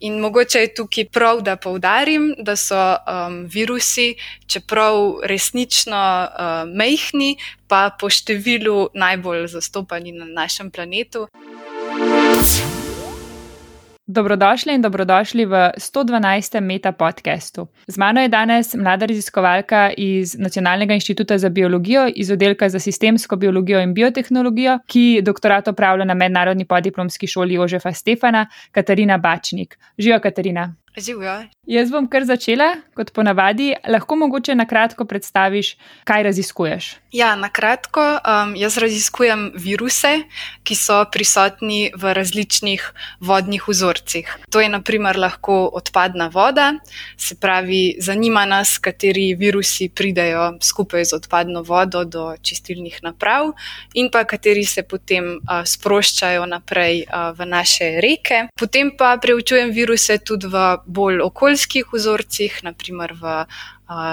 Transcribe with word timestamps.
In 0.00 0.20
mogoče 0.20 0.60
je 0.60 0.74
tukaj 0.74 1.08
prav, 1.12 1.40
da 1.40 1.56
povdarim, 1.56 2.34
da 2.38 2.56
so 2.56 2.76
um, 2.76 3.44
virusi, 3.52 4.14
čeprav 4.46 5.20
resnično 5.24 6.02
uh, 6.28 6.68
mehni, 6.68 7.36
pa 7.68 7.90
po 8.00 8.10
številu 8.10 8.88
najbolj 8.94 9.46
zastopani 9.56 10.12
na 10.12 10.28
našem 10.28 10.70
planetu. 10.70 11.28
Dobrodošli 14.06 14.74
in 14.74 14.82
dobrodošli 14.82 15.46
v 15.46 15.70
112. 15.76 16.60
Meta 16.60 16.92
podkastu. 16.92 17.66
Z 17.86 17.98
mano 17.98 18.22
je 18.22 18.28
danes 18.28 18.74
mlada 18.74 19.06
raziskovalka 19.06 19.90
iz 19.96 20.38
Nacionalnega 20.38 20.94
inštituta 20.94 21.38
za 21.38 21.48
biologijo 21.48 22.06
iz 22.14 22.30
oddelka 22.30 22.68
za 22.68 22.78
sistemsko 22.78 23.36
biologijo 23.36 23.80
in 23.80 23.94
biotehnologijo, 23.94 24.78
ki 24.86 25.22
doktorat 25.22 25.68
opravlja 25.68 26.04
na 26.04 26.14
mednarodni 26.14 26.64
podiplomski 26.64 27.26
šoli 27.26 27.54
Jožefa 27.54 27.92
Stefana, 27.92 28.46
Katarina 28.70 29.18
Bačnik. 29.18 29.78
Živijo, 29.98 30.20
Katarina. 30.20 30.74
Živijo. 30.96 31.44
Jaz 31.66 31.90
bom 31.90 32.06
kar 32.08 32.24
začela, 32.24 32.68
kot 32.94 33.10
ponavadi. 33.12 33.74
Lahko 33.88 34.16
mogoče 34.16 34.54
na 34.54 34.64
kratko 34.66 35.04
predstaviš, 35.04 35.74
kaj 36.08 36.22
raziskuješ. 36.22 36.94
Ja, 37.12 37.34
na 37.36 37.48
kratko. 37.48 38.00
Um, 38.00 38.54
jaz 38.56 38.78
raziskujem 38.78 39.50
viruse, 39.54 40.12
ki 40.64 40.76
so 40.78 41.02
prisotni 41.12 41.90
v 41.96 42.12
različnih 42.14 42.84
vodnih 43.20 43.66
vzorcih. 43.68 44.30
To 44.50 44.60
je 44.60 44.68
naprimer 44.68 45.18
lahko 45.18 45.56
odpadna 45.74 46.30
voda, 46.32 46.72
se 47.16 47.36
pravi, 47.40 47.96
zanima 48.00 48.46
nas, 48.46 48.78
kateri 48.78 49.34
virusi 49.34 49.88
pridejo 49.88 50.54
skupaj 50.62 51.04
z 51.04 51.16
odpadno 51.18 51.62
vodo 51.62 52.04
do 52.04 52.28
čistilnih 52.42 53.02
naprav, 53.02 53.52
in 53.94 54.08
pa 54.12 54.24
kateri 54.24 54.64
se 54.64 54.82
potem 54.82 55.36
uh, 55.36 55.64
sproščajo 55.64 56.46
naprej 56.46 57.04
uh, 57.04 57.34
v 57.36 57.46
naše 57.46 57.90
reke. 58.00 58.46
Potem 58.54 58.94
pa 58.96 59.16
preučujem 59.22 59.74
viruse 59.74 60.18
tudi 60.18 60.46
v 60.46 60.64
bolj 60.86 61.20
okoljskih 61.20 61.90
vzorcih, 61.92 62.60
naprimer 62.62 63.12
v 63.20 63.42
uh, 63.42 63.46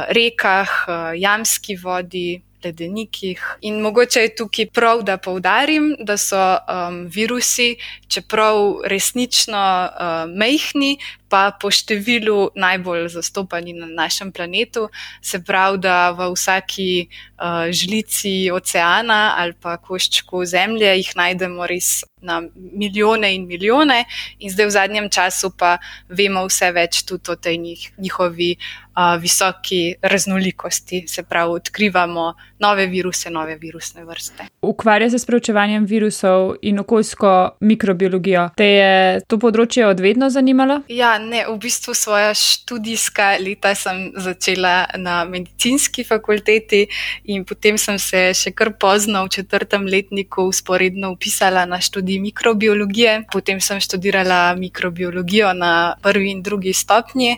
rekah, 0.09 0.73
uh, 0.87 0.95
jamski 1.15 1.77
vodi, 1.77 2.41
ledenikih. 2.63 3.41
In 3.61 3.81
mogoče 3.81 4.21
je 4.21 4.35
tukaj 4.35 4.69
prav, 4.73 5.03
da 5.03 5.17
povdarim, 5.17 5.95
da 5.99 6.17
so 6.17 6.39
um, 6.39 7.03
virusi, 7.11 7.75
čeprav 8.07 8.85
resnično 8.87 9.63
uh, 9.89 10.31
mehni, 10.31 10.97
pa 11.33 11.49
po 11.57 11.71
številu 11.73 12.53
najbolj 12.53 13.07
zastopani 13.15 13.73
na 13.73 13.89
našem 13.89 14.29
planetu. 14.29 14.89
Se 15.17 15.41
pravi, 15.41 15.81
da 15.81 16.13
v 16.13 16.29
vsaki 16.35 17.09
uh, 17.09 17.73
žlici 17.73 18.53
oceana 18.53 19.33
ali 19.41 19.57
pa 19.57 19.79
koščku 19.81 20.45
zemlje 20.45 20.93
jih 20.99 21.13
najdemo 21.17 21.65
res 21.65 22.03
na 22.23 22.41
milijone 22.55 23.35
in 23.35 23.47
milijone, 23.47 24.05
in 24.39 24.51
zdaj 24.51 24.65
v 24.65 24.71
zadnjem 24.71 25.09
času 25.09 25.51
pa 25.57 25.77
vemo 26.07 26.45
vse 26.47 26.71
več 26.71 27.03
tudi 27.03 27.31
o 27.31 27.35
tej 27.35 27.59
njihovi 27.97 28.55
uh, 28.55 29.17
visoki 29.19 29.95
raznolikosti. 30.01 31.03
Se 31.07 31.23
pravi, 31.23 31.51
odkrivamo 31.59 32.33
nove 32.59 32.87
viruse, 32.87 33.29
nove 33.29 33.57
virusne 33.59 34.05
vrste. 34.05 34.47
Ukvarja 34.61 35.09
se 35.09 35.19
s 35.19 35.25
preučevanjem 35.25 35.85
virusov 35.85 36.55
in 36.61 36.79
okoljsko 36.79 37.57
mikrobiologijo. 37.59 38.49
Te 38.57 38.67
je 38.71 39.21
to 39.27 39.37
področje 39.37 39.87
odvedno 39.87 40.29
zanimalo? 40.29 40.81
Ja, 40.87 41.17
ne, 41.23 41.45
v 41.47 41.57
bistvu 41.57 41.93
svoja 41.97 42.33
študijska 42.33 43.37
leta 43.41 43.73
sem 43.75 44.13
začela 44.15 44.85
na 44.97 45.23
medicinski 45.25 46.03
fakulteti 46.03 46.87
in 47.23 47.45
potem 47.45 47.77
sem 47.77 47.97
se 47.99 48.33
še 48.37 48.53
kar 48.53 48.73
pozno 48.77 49.23
v 49.25 49.33
četrtem 49.39 49.87
letniku 49.89 50.45
usporedno 50.51 51.11
upisala 51.15 51.65
na 51.65 51.81
študij 51.81 52.19
mikrobiologije. 52.19 53.23
Potem 53.31 53.61
sem 53.61 53.79
študirala 53.79 54.55
mikrobiologijo 54.55 55.53
na 55.53 55.95
prvi 56.01 56.31
in 56.31 56.43
drugi 56.43 56.73
stopnji 56.73 57.37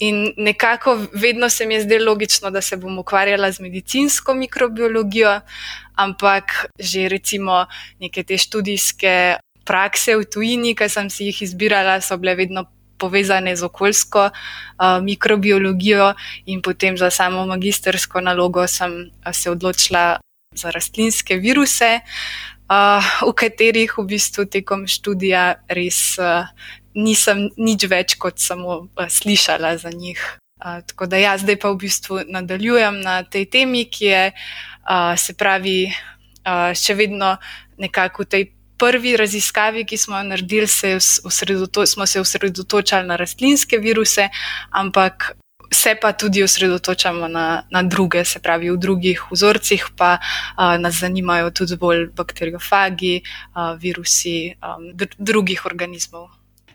in 0.00 0.32
nekako 0.36 0.96
vedno 1.12 1.48
se 1.48 1.66
mi 1.66 1.74
je 1.74 1.82
zdelo 1.84 2.06
logično, 2.16 2.50
da 2.50 2.60
se 2.60 2.76
bom 2.76 2.98
ukvarjala 2.98 3.52
z 3.52 3.60
medicinsko 3.60 4.34
mikrobiologijo. 4.34 5.40
Ampak 5.96 6.66
že 6.78 7.08
recimo 7.08 7.66
neke 8.00 8.22
te 8.22 8.38
študijske 8.38 9.36
prakse 9.64 10.16
v 10.16 10.24
tujini, 10.24 10.74
ki 10.78 10.88
sem 10.88 11.10
si 11.10 11.26
jih 11.28 11.42
izbirala, 11.42 12.00
so 12.00 12.16
bile 12.16 12.36
vedno 12.38 12.64
povezane 12.98 13.56
z 13.56 13.62
okoljsko 13.62 14.30
uh, 14.30 15.02
mikrobiologijo, 15.02 16.14
in 16.46 16.62
potem 16.62 16.98
za 16.98 17.10
samo 17.10 17.46
magistersko 17.46 18.20
nalogo 18.20 18.66
sem 18.66 19.10
se 19.32 19.50
odločila 19.50 20.20
za 20.54 20.70
rastlinske 20.70 21.36
viruse, 21.36 22.00
uh, 22.70 23.04
v 23.28 23.32
katerih 23.32 23.98
v 23.98 24.04
bistvu 24.16 24.46
tekom 24.46 24.86
študija 24.86 25.62
res 25.68 26.18
uh, 26.18 26.48
nisem 26.96 27.50
nič 27.56 27.86
več 27.90 28.16
kot 28.16 28.40
samo 28.40 28.88
uh, 28.88 29.08
slišala 29.08 29.76
za 29.76 29.92
njih. 29.92 30.20
Uh, 30.56 30.80
tako 30.88 31.06
da 31.06 31.20
jaz 31.20 31.44
zdaj 31.44 31.60
pa 31.60 31.70
v 31.70 31.80
bistvu 31.84 32.24
nadaljujem 32.32 33.00
na 33.04 33.22
tej 33.22 33.46
temi, 33.46 33.84
ki 33.84 34.04
je, 34.04 34.24
uh, 34.32 35.12
se 35.20 35.36
pravi, 35.36 35.92
uh, 36.48 36.72
še 36.72 36.96
vedno 36.96 37.36
nekako 37.76 38.24
v 38.24 38.26
tej 38.32 38.44
prvi 38.78 39.16
raziskavi, 39.16 39.84
ki 39.86 39.96
smo 39.96 40.16
jo 40.16 40.22
naredili, 40.22 40.66
se 40.66 40.98
smo 41.86 42.06
se 42.06 42.20
osredotočali 42.20 43.06
na 43.06 43.16
rastlinske 43.16 43.78
viruse, 43.78 44.28
ampak 44.70 45.36
se 45.72 45.94
pa 46.00 46.12
tudi 46.12 46.42
osredotočamo 46.42 47.28
na, 47.28 47.62
na 47.70 47.82
druge, 47.82 48.24
se 48.24 48.38
pravi, 48.38 48.70
v 48.70 48.76
drugih 48.76 49.22
vzorcih 49.30 49.86
pa 49.96 50.18
a, 50.56 50.78
nas 50.78 51.00
zanimajo 51.00 51.50
tudi 51.50 51.76
bolj 51.76 52.08
bakteriofagi, 52.16 53.22
a, 53.52 53.72
virusi 53.74 54.54
a, 54.60 54.76
dr 54.94 55.16
drugih 55.18 55.66
organizmov. 55.66 56.28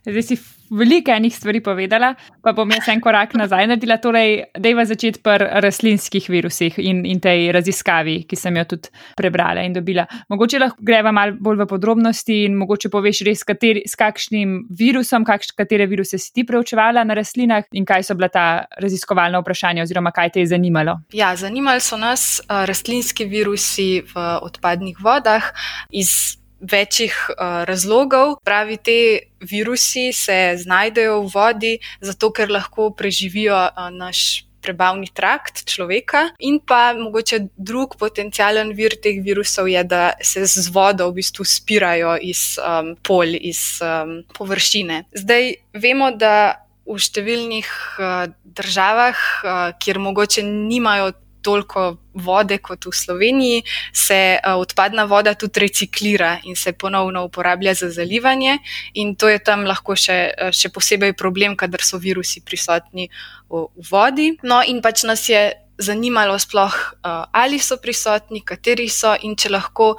Zdaj 0.06 0.24
si 0.24 0.38
veliko 0.72 1.12
enih 1.12 1.36
stvari 1.36 1.62
povedala, 1.64 2.14
pa 2.44 2.54
bom 2.56 2.70
jaz 2.72 2.88
en 2.92 3.02
korak 3.04 3.36
nazaj 3.42 3.68
naredila. 3.68 3.98
Torej, 4.02 4.38
dejva 4.60 4.86
začeti 4.90 5.22
pri 5.24 5.48
rastlinskih 5.64 6.30
virusih 6.32 6.80
in, 6.82 7.04
in 7.06 7.20
tej 7.22 7.52
raziskavi, 7.56 8.22
ki 8.30 8.40
sem 8.40 8.58
jo 8.58 8.66
tudi 8.74 8.92
prebrala 9.18 9.66
in 9.68 9.76
dobila. 9.76 10.08
Mogoče 10.32 10.62
lahko 10.62 10.82
greva 10.88 11.12
malo 11.16 11.38
bolj 11.40 11.62
v 11.62 11.68
podrobnosti 11.70 12.42
in 12.48 12.58
mogoče 12.60 12.90
poveš 12.94 13.24
res, 13.28 13.44
kateri, 13.48 13.84
s 13.88 13.98
kakšnim 14.00 14.58
virusom, 14.80 15.26
kakš, 15.28 15.54
katere 15.58 15.88
viruse 15.92 16.20
si 16.22 16.34
ti 16.34 16.46
preučevala 16.48 17.04
na 17.08 17.18
rastlinah 17.18 17.70
in 17.78 17.86
kaj 17.86 18.08
so 18.08 18.18
bila 18.18 18.32
ta 18.32 18.48
raziskovalna 18.82 19.42
vprašanja 19.44 19.86
oziroma 19.86 20.14
kaj 20.16 20.36
te 20.36 20.46
je 20.46 20.52
zanimalo. 20.56 21.00
Ja, 21.14 21.36
zanimali 21.36 21.84
so 21.84 22.00
nas 22.00 22.42
uh, 22.42 22.64
rastlinski 22.70 23.28
virusi 23.30 24.02
v 24.14 24.28
odpadnih 24.42 25.00
vodah 25.04 25.52
iz 25.92 26.41
večjih 26.62 27.16
uh, 27.30 27.64
razlogov. 27.66 28.38
Pravi, 28.46 28.78
te 28.78 29.00
virusi 29.42 30.14
se 30.14 30.56
znajdejo 30.62 31.20
v 31.26 31.34
vodi, 31.34 31.74
zato 32.02 32.32
ker 32.32 32.52
lahko 32.52 32.92
preživijo 32.94 33.58
uh, 33.58 33.90
naš. 33.92 34.46
Prebavni 34.62 35.08
trakt 35.10 35.64
človeka, 35.66 36.20
in 36.38 36.60
pa 36.62 36.94
mogoče 36.94 37.40
drug 37.58 37.96
potencijalen 37.98 38.76
vir 38.78 38.94
teh 39.02 39.18
virusov 39.26 39.66
je, 39.66 39.82
da 39.82 40.12
se 40.22 40.46
z 40.46 40.70
vodo 40.70 41.08
v 41.10 41.16
bistvu 41.18 41.42
spirajo 41.50 42.12
iz 42.22 42.60
um, 42.62 42.92
polj, 43.02 43.40
iz 43.42 43.82
um, 43.82 44.20
površine. 44.38 45.00
Zdaj 45.18 45.50
vemo, 45.74 46.12
da 46.14 46.62
v 46.86 47.00
številnih 47.02 47.72
uh, 47.98 48.30
državah, 48.46 49.18
uh, 49.18 49.74
kjer 49.82 49.98
mogoče 49.98 50.46
nimajo 50.46 51.10
toliko 51.42 51.98
vode 52.14 52.58
kot 52.58 52.86
v 52.86 52.94
Sloveniji, 52.96 53.64
se 53.94 54.38
uh, 54.38 54.60
odpadna 54.62 55.06
voda 55.10 55.34
tudi 55.34 55.64
reciklira 55.64 56.38
in 56.44 56.56
se 56.56 56.74
ponovno 56.74 57.26
uporablja 57.26 57.74
za 57.74 57.90
zalivanje. 57.90 58.60
In 58.94 59.16
to 59.16 59.30
je 59.30 59.40
tam 59.40 59.66
lahko 59.66 59.96
še, 59.96 60.52
še 60.52 60.70
posebej 60.70 61.14
problem, 61.14 61.56
kadar 61.56 61.84
so 61.84 61.98
virusi 62.02 62.44
prisotni 62.46 63.10
v, 63.50 63.66
v 63.76 63.90
vodi. 63.92 64.30
No, 64.44 64.62
in 64.64 64.82
pač 64.82 65.06
nas 65.08 65.28
je 65.30 65.52
zanimalo 65.82 66.40
sploh, 66.40 66.74
uh, 67.04 67.26
ali 67.32 67.60
so 67.60 67.78
prisotni, 67.82 68.42
kateri 68.46 68.88
so 68.90 69.16
in 69.26 69.36
če 69.36 69.50
lahko 69.50 69.96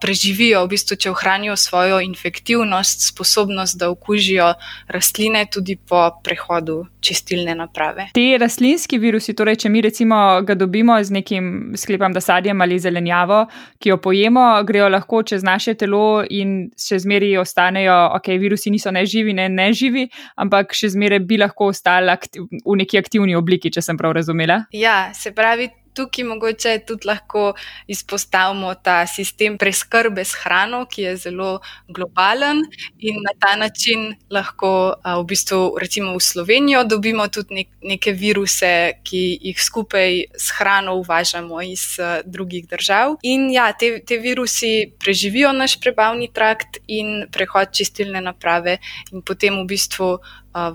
preživijo, 0.00 0.64
v 0.64 0.70
bistvu, 0.70 0.96
če 0.96 1.10
ohranijo 1.10 1.56
svojo 1.56 1.98
infektivnost, 2.00 3.08
sposobnost, 3.08 3.78
da 3.78 3.90
okužijo 3.90 4.52
rastline 4.88 5.46
tudi 5.52 5.76
po 5.76 6.10
prehodu 6.24 6.84
čistilne 7.00 7.54
naprave. 7.54 8.08
Te 8.14 8.38
rastlinski 8.38 8.98
virusi, 8.98 9.34
torej, 9.34 9.60
če 9.64 9.70
mi 9.70 9.82
recimo 9.82 10.16
ga 10.46 10.54
dobimo 10.54 10.96
z 11.02 11.14
nekim 11.18 11.74
sklepom, 11.76 12.14
da 12.14 12.20
sadjem 12.20 12.60
ali 12.60 12.78
zelenjavo, 12.78 13.44
ki 13.78 13.92
jo 13.92 13.98
pojemo, 14.02 14.46
grejo 14.66 14.88
lahko 14.88 15.22
čez 15.22 15.42
naše 15.46 15.74
telo 15.74 16.24
in 16.30 16.70
še 16.78 17.00
zmeraj 17.02 17.40
ostanejo, 17.42 17.96
ok, 18.18 18.32
virusi 18.40 18.70
niso 18.74 18.90
neživi, 18.94 19.34
ne 19.34 19.48
neživi, 19.52 20.06
ampak 20.36 20.74
še 20.74 20.92
zmeraj 20.94 21.24
bi 21.26 21.40
lahko 21.42 21.70
ostali 21.74 22.14
v 22.38 22.76
neki 22.78 22.98
aktivni 22.98 23.34
obliki, 23.36 23.70
če 23.70 23.82
sem 23.82 23.98
prav 23.98 24.14
razumela. 24.16 24.62
Ja, 24.74 25.10
se 25.14 25.32
pravi, 25.34 25.68
Tukaj 25.96 26.24
mogoče 26.24 26.78
tudi 26.86 27.08
lahko 27.08 27.54
izpostavimo 27.88 28.74
ta 28.74 29.06
sistem 29.06 29.58
preskrbe 29.58 30.24
s 30.24 30.36
hrano, 30.42 30.84
ki 30.90 31.02
je 31.02 31.16
zelo 31.16 31.60
globalen 31.88 32.62
in 32.98 33.22
na 33.24 33.32
ta 33.40 33.56
način 33.56 34.14
lahko 34.30 34.94
v 35.04 35.24
bistvu 35.24 35.76
recimo 35.80 36.12
v 36.16 36.20
Slovenijo 36.20 36.84
dobimo 36.84 37.28
tudi 37.28 37.54
nek, 37.54 37.68
neke 37.82 38.12
viruse, 38.12 39.00
ki 39.04 39.22
jih 39.48 39.62
skupaj 39.62 40.24
s 40.36 40.52
hrano 40.58 40.94
uvažamo 41.00 41.62
iz 41.62 41.96
drugih 42.24 42.68
držav. 42.68 43.16
In 43.22 43.50
ja, 43.52 43.72
te, 43.72 44.00
te 44.06 44.18
virusi 44.18 44.92
preživijo 45.00 45.52
naš 45.52 45.78
prebavni 45.80 46.28
trakt 46.32 46.80
in 46.86 47.26
prehod 47.32 47.72
čistilne 47.72 48.20
naprave 48.20 48.78
in 49.12 49.22
potem 49.22 49.62
v 49.62 49.66
bistvu 49.72 50.18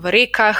v 0.02 0.10
rekah, 0.14 0.58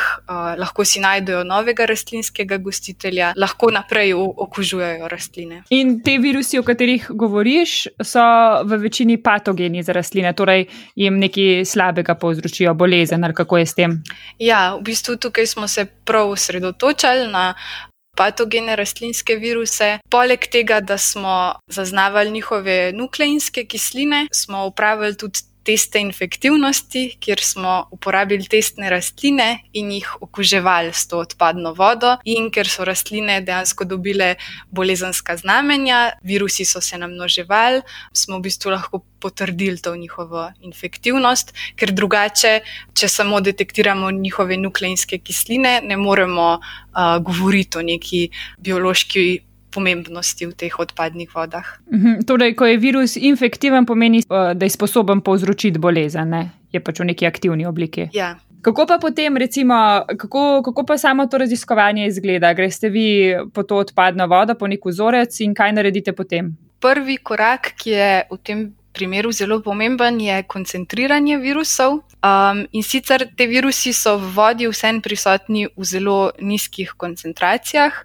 lahko 0.59 0.85
si 0.85 1.01
najdejo 1.01 1.45
novega 1.47 1.87
rastlinskega 1.87 2.59
gostitelja, 2.59 3.33
lahko 3.37 3.71
naprej 3.71 4.15
okužujejo 4.17 5.09
rastline. 5.09 5.63
In 5.71 6.01
te 6.03 6.17
virusi, 6.19 6.59
o 6.59 6.67
katerih 6.67 7.07
govoriš, 7.11 7.87
so 8.03 8.25
v 8.67 8.81
večini 8.83 9.19
patogeni 9.23 9.83
za 9.83 9.95
rastline, 9.95 10.33
torej 10.35 10.67
jim 10.99 11.21
nekaj 11.23 11.65
slabega 11.65 12.15
povzročijo, 12.19 12.75
bolezen 12.75 13.25
ali 13.25 13.35
kako 13.35 13.63
je 13.63 13.67
s 13.67 13.75
tem? 13.79 13.97
Ja, 14.39 14.75
v 14.75 14.83
bistvu 14.91 15.17
tukaj 15.17 15.47
smo 15.47 15.69
se 15.69 15.87
prav 16.05 16.31
osredotočali 16.31 17.31
na. 17.33 17.55
Patogene 18.13 18.75
rastlinske 18.77 19.39
viruse. 19.41 19.87
Poleg 20.13 20.45
tega, 20.53 20.83
da 20.85 20.99
smo 20.99 21.55
zaznavali 21.73 22.31
njihove 22.31 22.93
nukleinske 22.93 23.65
kisline, 23.65 24.27
smo 24.33 24.67
upravili 24.67 25.17
tudi 25.17 25.41
teste 25.65 26.01
infektivnosti, 26.03 27.17
kjer 27.21 27.41
smo 27.43 27.89
uporabili 27.91 28.47
testne 28.51 28.91
rastline 28.91 29.63
in 29.73 29.93
jih 29.93 30.09
okuževali 30.21 30.93
s 30.93 31.07
to 31.09 31.19
odpadno 31.23 31.75
vodo, 31.75 32.17
in 32.25 32.51
ker 32.51 32.69
so 32.69 32.85
rastline 32.85 33.41
dejansko 33.41 33.85
dobile 33.85 34.35
bolezenska 34.71 35.37
znamenja, 35.37 36.13
virusi 36.23 36.65
so 36.65 36.81
se 36.81 36.99
namnoževali, 36.99 37.83
smo 38.13 38.39
v 38.39 38.49
bistvu 38.49 38.75
lahko 38.75 39.03
potrdili 39.23 39.79
to 39.79 39.95
njihovo 39.97 40.49
infektivnost, 40.61 41.55
ker 41.77 41.93
drugače, 41.95 42.61
če 42.95 43.09
samo 43.09 43.41
detektiramo 43.41 44.11
njihove 44.11 44.59
nukleinske 44.59 45.19
kisline, 45.19 45.81
ne 45.85 45.97
moremo 45.97 46.49
uh, 46.59 47.17
govoriti 47.23 47.79
o 47.79 47.87
neki 47.87 48.29
biološki 48.59 49.27
pomembnosti 49.73 50.47
v 50.47 50.53
teh 50.53 50.79
odpadnih 50.79 51.33
vodah. 51.35 51.67
Mhm, 51.91 52.25
torej, 52.29 52.55
ko 52.55 52.69
je 52.69 52.77
virus 52.77 53.17
infektiven, 53.17 53.87
pomeni, 53.87 54.23
eh, 54.23 54.55
da 54.55 54.65
je 54.65 54.71
sposoben 54.71 55.21
povzročiti 55.21 55.79
bolezen, 55.79 56.29
ne? 56.29 56.51
je 56.73 56.81
pač 56.81 57.01
v 57.01 57.13
neki 57.13 57.29
aktivni 57.29 57.67
obliki. 57.69 58.09
Ja. 58.17 58.37
Kako 58.63 58.87
pa 58.87 58.99
potem, 59.03 59.37
recimo, 59.37 59.75
kako, 60.07 60.63
kako 60.63 60.85
pa 60.87 60.99
samo 60.99 61.27
to 61.27 61.39
raziskovanje 61.39 62.07
izgleda? 62.07 62.53
Greste 62.55 62.89
vi 62.89 63.35
po 63.53 63.63
to 63.63 63.83
odpadno 63.83 64.27
vodo, 64.31 64.55
po 64.55 64.71
nek 64.71 64.87
vzorec 64.87 65.41
in 65.43 65.55
kaj 65.55 65.75
naredite 65.75 66.15
potem? 66.15 66.55
Prvi 66.81 67.19
korak, 67.19 67.75
ki 67.77 67.91
je 67.91 68.11
v 68.31 68.39
tem 68.39 68.61
primeru 68.95 69.33
zelo 69.33 69.59
pomemben, 69.63 70.21
je 70.21 70.43
koncentriranje 70.47 71.41
virusov. 71.43 72.01
Um, 72.23 72.67
in 72.71 72.83
sicer 72.83 73.27
te 73.37 73.49
virusi 73.51 73.91
so 73.93 74.15
v 74.15 74.29
vodi 74.37 74.69
vsem 74.71 75.01
prisotni 75.03 75.67
v 75.67 75.85
zelo 75.85 76.31
nizkih 76.39 76.93
koncentracijah, 76.97 77.97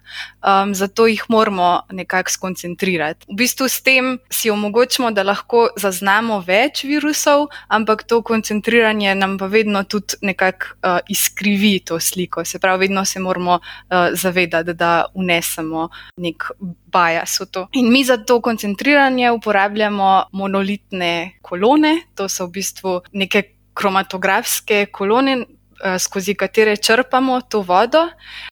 um, 0.42 0.74
zato 0.74 1.06
jih 1.06 1.22
moramo 1.30 1.86
nekako 1.94 2.30
skoncentrirati. 2.30 3.28
V 3.30 3.36
bistvu 3.38 3.68
s 3.70 3.78
tem 3.82 4.18
si 4.26 4.50
omogočimo, 4.50 5.12
da 5.14 5.22
lahko 5.22 5.68
zaznamo 5.78 6.40
več 6.42 6.82
virusov, 6.82 7.46
ampak 7.70 8.02
to 8.10 8.18
koncentriranje 8.26 9.14
nam 9.14 9.36
pa 9.38 9.46
vedno 9.46 9.84
tudi 9.86 10.18
nekako 10.26 10.66
uh, 10.82 10.98
izkrivi 11.06 11.78
to 11.86 12.00
sliko. 12.00 12.44
Se 12.44 12.58
pravi, 12.58 12.88
vedno 12.88 13.04
se 13.04 13.20
moramo 13.20 13.60
uh, 13.60 14.10
zavedati, 14.18 14.74
da 14.74 15.06
unesemo 15.14 15.88
nek 16.16 16.50
bias 16.90 17.38
v 17.40 17.46
to. 17.46 17.68
In 17.78 17.92
mi 17.92 18.02
za 18.04 18.16
to 18.16 18.40
koncentriranje 18.42 19.30
uporabljamo 19.30 20.24
monolitne 20.32 21.38
kolone, 21.42 22.00
to 22.14 22.28
so 22.28 22.46
v 22.50 22.58
bistvu 22.58 22.96
neke 23.12 23.57
kromatografske 23.78 24.86
kolone, 24.92 25.38
eh, 25.38 25.98
skozi 25.98 26.34
katere 26.34 26.76
črpamo 26.76 27.40
to 27.40 27.62
vodo, 27.62 28.08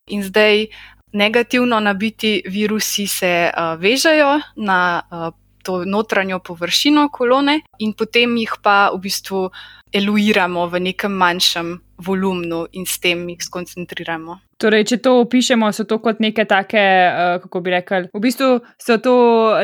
in 0.07 0.23
zdaj 0.23 0.67
negativno 1.13 1.79
nabiti 1.79 2.41
virusi 2.45 3.07
se 3.07 3.49
uh, 3.49 3.79
vežejo 3.79 4.39
na 4.55 5.01
uh, 5.11 5.33
to 5.63 5.85
notranjo 5.85 6.39
površino 6.39 7.09
kolone, 7.09 7.61
in 7.79 7.93
potem 7.93 8.37
jih 8.37 8.53
pa 8.61 8.89
v 8.93 8.99
bistvu 9.07 9.49
eluiramo 9.93 10.67
v 10.67 10.79
nekem 10.79 11.11
manjšem 11.11 11.77
volumnu 11.97 12.65
in 12.71 12.85
s 12.85 12.99
tem 12.99 13.29
jih 13.29 13.41
skoncentriramo. 13.41 14.39
Torej, 14.57 14.87
če 14.89 14.97
to 15.05 15.11
opišemo, 15.21 15.67
so 15.69 15.83
to 15.85 15.99
kot 16.01 16.17
neke 16.17 16.41
take, 16.49 16.81
uh, 16.81 17.35
kako 17.43 17.59
bi 17.61 17.73
rekel, 17.75 18.07
v 18.09 18.21
bistvu 18.23 18.47
so 18.81 18.95
to 18.97 19.13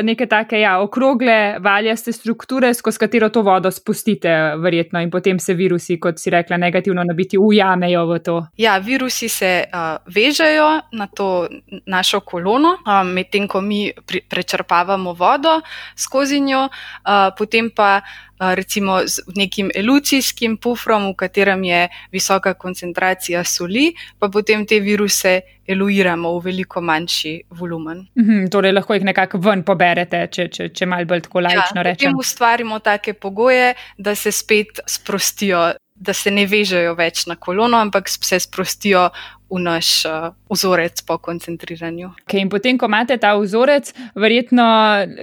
neke 0.06 0.28
take, 0.30 0.60
ja, 0.62 0.76
okrogle, 0.84 1.58
valjaste 1.58 2.12
strukture, 2.14 2.70
skozi 2.78 3.02
katero 3.02 3.26
to 3.34 3.42
vodo 3.42 3.72
spustite, 3.74 4.30
verjetno, 4.62 5.02
in 5.02 5.10
potem 5.10 5.40
se 5.42 5.56
virusi, 5.58 5.98
kot 5.98 6.22
si 6.22 6.30
rekla, 6.30 6.60
negativno 6.62 7.02
nabiti, 7.02 7.40
ujamejo 7.42 8.04
v 8.12 8.18
to. 8.22 8.36
Ja, 8.62 8.76
virusi 8.78 9.28
se 9.28 9.50
uh, 9.66 9.96
vežejo 10.14 10.68
na 10.94 11.08
to 11.10 11.48
našo 11.90 12.22
kolono, 12.22 12.76
um, 12.86 13.10
medtem 13.18 13.50
ko 13.50 13.64
mi 13.66 13.88
pri, 13.90 14.22
prečrpavamo 14.30 15.16
vodo 15.18 15.58
skozi 15.98 16.38
njo, 16.38 16.68
uh, 16.70 17.34
potem 17.34 17.74
pa. 17.74 17.98
Recimo 18.34 18.98
z 19.06 19.22
nekim 19.38 19.70
elucijskim 19.70 20.56
pufrom, 20.58 21.04
v 21.12 21.14
katerem 21.16 21.62
je 21.64 21.84
visoka 22.24 22.54
koncentracija 22.54 23.44
soli, 23.44 23.92
pa 24.18 24.28
potem 24.28 24.64
te 24.66 24.80
viruse 24.80 25.40
eluiramo 25.66 26.32
v 26.38 26.42
veliko 26.44 26.80
manjši 26.80 27.34
volumen. 27.50 28.06
Mhm, 28.18 28.48
torej, 28.52 28.72
lahko 28.72 28.94
jih 28.94 29.04
nekako 29.04 29.38
ven 29.38 29.62
poberete, 29.64 30.26
če, 30.32 30.48
če, 30.48 30.68
če 30.72 30.86
malo 30.86 31.08
bolj 31.08 31.24
tako 31.28 31.44
lajično 31.44 31.80
ja, 31.80 31.86
rečemo. 31.90 32.16
Mi 32.16 32.20
ustvarimo 32.20 32.80
take 32.80 33.14
pogoje, 33.14 33.74
da 33.98 34.14
se 34.14 34.32
spet 34.32 34.80
sprostijo, 34.86 35.72
da 35.94 36.12
se 36.12 36.30
ne 36.30 36.46
vežejo 36.46 36.94
več 36.98 37.26
na 37.26 37.36
kolono, 37.36 37.78
ampak 37.78 38.08
se 38.08 38.40
sprostijo. 38.40 39.10
V 39.54 39.60
naš 39.62 39.88
uh, 40.08 40.32
vzorec 40.50 41.04
po 41.06 41.14
koncentriranju. 41.22 42.08
Okay, 42.24 42.42
potem, 42.50 42.78
ko 42.80 42.88
imate 42.90 43.14
ta 43.22 43.36
vzorec, 43.38 43.92
verjetno 44.18 44.64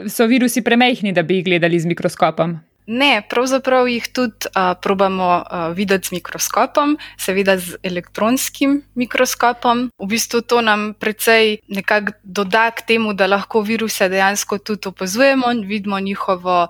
so 0.08 0.28
virusi 0.30 0.62
premehni, 0.64 1.12
da 1.12 1.26
bi 1.26 1.42
jih 1.42 1.50
gledali 1.50 1.82
z 1.82 1.90
mikroskopom. 1.90 2.54
Ne, 2.88 3.22
pravzaprav 3.30 3.88
jih 3.88 4.08
tudi 4.14 4.50
uh, 4.50 4.74
probamo 4.82 5.30
uh, 5.38 5.70
videti 5.76 6.08
z 6.08 6.12
mikroskopom, 6.12 6.98
seveda 7.18 7.58
z 7.58 7.78
elektronskim 7.84 8.82
mikroskopom. 8.96 9.90
V 10.00 10.08
bistvu 10.10 10.42
to 10.42 10.62
nam 10.62 10.94
precej 10.94 11.60
nekako 11.68 12.12
doda 12.24 12.72
k 12.72 12.82
temu, 12.82 13.14
da 13.14 13.28
lahko 13.28 13.62
viruse 13.62 14.10
dejansko 14.10 14.58
tudi 14.58 14.88
opazujemo 14.90 15.52
in 15.52 15.66
vidimo 15.68 16.00
njihovo 16.00 16.68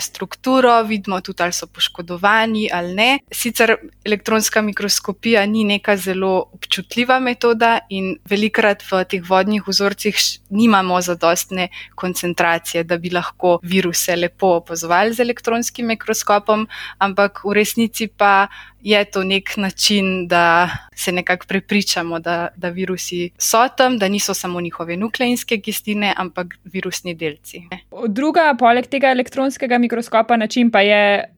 strukturo, 0.00 0.82
vidimo 0.82 1.20
tudi, 1.20 1.42
ali 1.42 1.52
so 1.52 1.66
poškodovani 1.66 2.68
ali 2.72 2.94
ne. 2.94 3.18
Sicer 3.32 3.76
elektronska 4.04 4.62
mikroskopija 4.62 5.46
ni 5.46 5.64
neka 5.64 5.96
zelo 5.96 6.50
občutljiva 6.52 7.18
metoda 7.20 7.78
in 7.88 8.16
velikrat 8.30 8.82
v 8.90 9.04
teh 9.04 9.22
vodnih 9.28 9.62
vzorcih 9.66 10.16
nimamo 10.50 11.00
zadostne 11.00 11.68
koncentracije, 11.94 12.84
da 12.84 12.98
bi 12.98 13.10
lahko 13.10 13.58
viruse 13.62 14.16
lepo 14.16 14.54
opazovali 14.60 15.14
z 15.14 15.20
elektronskim 15.20 15.86
mikroskopom, 15.86 16.68
ampak 16.98 17.44
v 17.44 17.58
resnici 17.58 18.06
pa 18.06 18.46
je 18.84 19.04
to 19.04 19.24
nek 19.24 19.56
način, 19.56 20.28
da 20.28 20.70
se 20.94 21.12
nekako 21.12 21.46
prepričamo, 21.48 22.18
da, 22.18 22.48
da 22.56 22.68
virusi 22.68 23.30
so 23.38 23.68
tam, 23.76 23.98
da 23.98 24.08
niso 24.08 24.34
samo 24.34 24.60
njihove 24.60 24.96
nukleinske 24.96 25.60
kisline, 25.60 26.12
ampak 26.16 26.54
virusni 26.64 27.14
delci. 27.14 27.62
Druga, 28.08 28.54
poleg 28.58 28.86
tega 28.86 29.10
elektronskega 29.10 29.78
mikroskopa, 29.78 30.36
način 30.36 30.70
pa 30.70 30.80
je. 30.80 31.30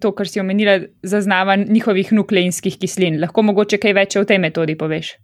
To, 0.00 0.12
kar 0.14 0.28
si 0.30 0.38
omenila, 0.40 0.78
zaznava 1.02 1.56
njihovih 1.56 2.12
nukleinskih 2.12 2.76
kislin. 2.78 3.16
Lahko 3.20 3.42
mogoče 3.42 3.80
kaj 3.82 3.92
več 3.98 4.14
o 4.16 4.22
tej 4.24 4.38
metodi 4.38 4.76
poveš? 4.78 5.16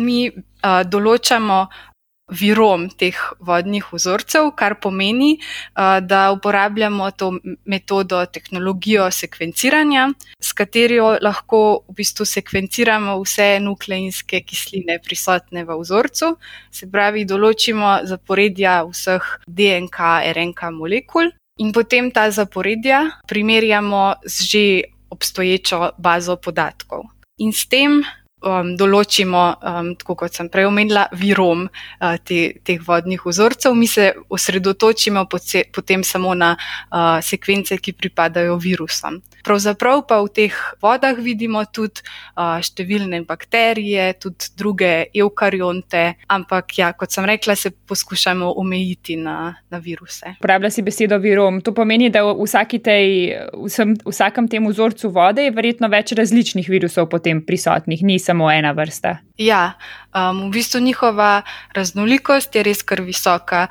Mi 0.00 0.30
uh, 0.30 0.80
določamo 0.88 1.58
virom 2.30 2.88
teh 2.90 3.16
vodnih 3.40 3.84
vzorcev, 3.92 4.50
kar 4.56 4.76
pomeni, 4.80 5.38
da 5.74 6.30
uporabljamo 6.32 7.10
to 7.10 7.32
metodo, 7.64 8.22
tehnologijo 8.26 9.10
sekvenciranja, 9.10 10.08
s 10.40 10.52
katero 10.52 11.16
lahko 11.22 11.82
v 11.88 11.96
bistvu 12.00 12.26
sekvenciramo 12.26 13.18
vse 13.22 13.58
nukleinske 13.60 14.42
kisline 14.46 15.00
prisotne 15.04 15.64
v 15.64 15.78
vzorcu. 15.82 16.36
Se 16.70 16.86
pravi, 16.90 17.26
določimo 17.28 18.00
zaporedja 18.08 18.80
vseh 18.88 19.26
DNK, 19.46 19.98
RNK 20.34 20.72
molekul 20.76 21.30
in 21.60 21.74
potem 21.76 22.08
ta 22.10 22.30
zaporedja 22.30 23.02
primerjamo 23.28 24.22
z 24.24 24.46
že 24.50 24.64
obstoječo 25.10 25.90
bazo 25.98 26.36
podatkov. 26.36 27.10
In 27.38 27.52
s 27.52 27.66
tem 27.66 28.04
um, 28.42 28.74
določimo, 28.78 29.42
um, 29.60 29.92
tako 30.00 30.16
kot 30.24 30.36
sem 30.36 30.48
prej 30.52 30.68
omenila, 30.68 31.06
virom 31.16 31.66
uh, 31.66 32.16
te, 32.24 32.60
teh 32.64 32.80
vodnih 32.86 33.22
vzorcev. 33.26 33.74
Mi 33.76 33.88
se 33.90 34.12
osredotočimo 34.28 35.26
potem 35.28 36.04
samo 36.06 36.34
na 36.34 36.54
uh, 36.56 37.18
sekvence, 37.24 37.78
ki 37.78 37.96
pripadajo 37.96 38.58
virusom. 38.60 39.20
Pravzaprav 39.44 40.04
pa 40.08 40.20
v 40.20 40.28
teh 40.36 40.56
vodah 40.82 41.16
vidimo 41.16 41.62
tudi 41.72 42.04
uh, 42.04 42.60
številne 42.60 43.22
bakterije, 43.28 44.12
tudi 44.20 44.50
druge 44.58 44.92
eukarionte, 45.16 46.04
ampak 46.28 46.76
ja, 46.76 46.92
kot 46.92 47.12
sem 47.12 47.24
rekla, 47.28 47.56
se 47.56 47.72
poskušamo 47.72 48.52
omejiti 48.60 49.16
na, 49.20 49.54
na 49.72 49.80
viruse. 49.80 50.36
Uporablja 50.40 50.72
si 50.74 50.84
besedo 50.84 51.18
virom. 51.22 51.60
To 51.64 51.72
pomeni, 51.76 52.10
da 52.12 52.24
v 52.24 52.46
tej, 52.84 53.08
vsem, 53.56 53.96
vsakem 54.04 54.48
tem 54.48 54.66
vzorcu 54.68 55.10
vode 55.12 55.44
je 55.46 55.54
verjetno 55.54 55.88
več 55.88 56.12
različnih 56.16 56.68
virusov 56.68 57.08
potem 57.10 57.40
prisotnih, 57.44 58.02
ni 58.04 58.18
samo 58.30 58.50
ena 58.50 58.70
vrsta. 58.72 59.18
Ja, 59.38 59.74
um, 60.14 60.46
v 60.48 60.60
bistvu 60.60 60.80
njihova 60.80 61.42
raznolikost 61.74 62.54
je 62.54 62.62
res 62.62 62.84
kar 62.86 63.02
visoka 63.02 63.66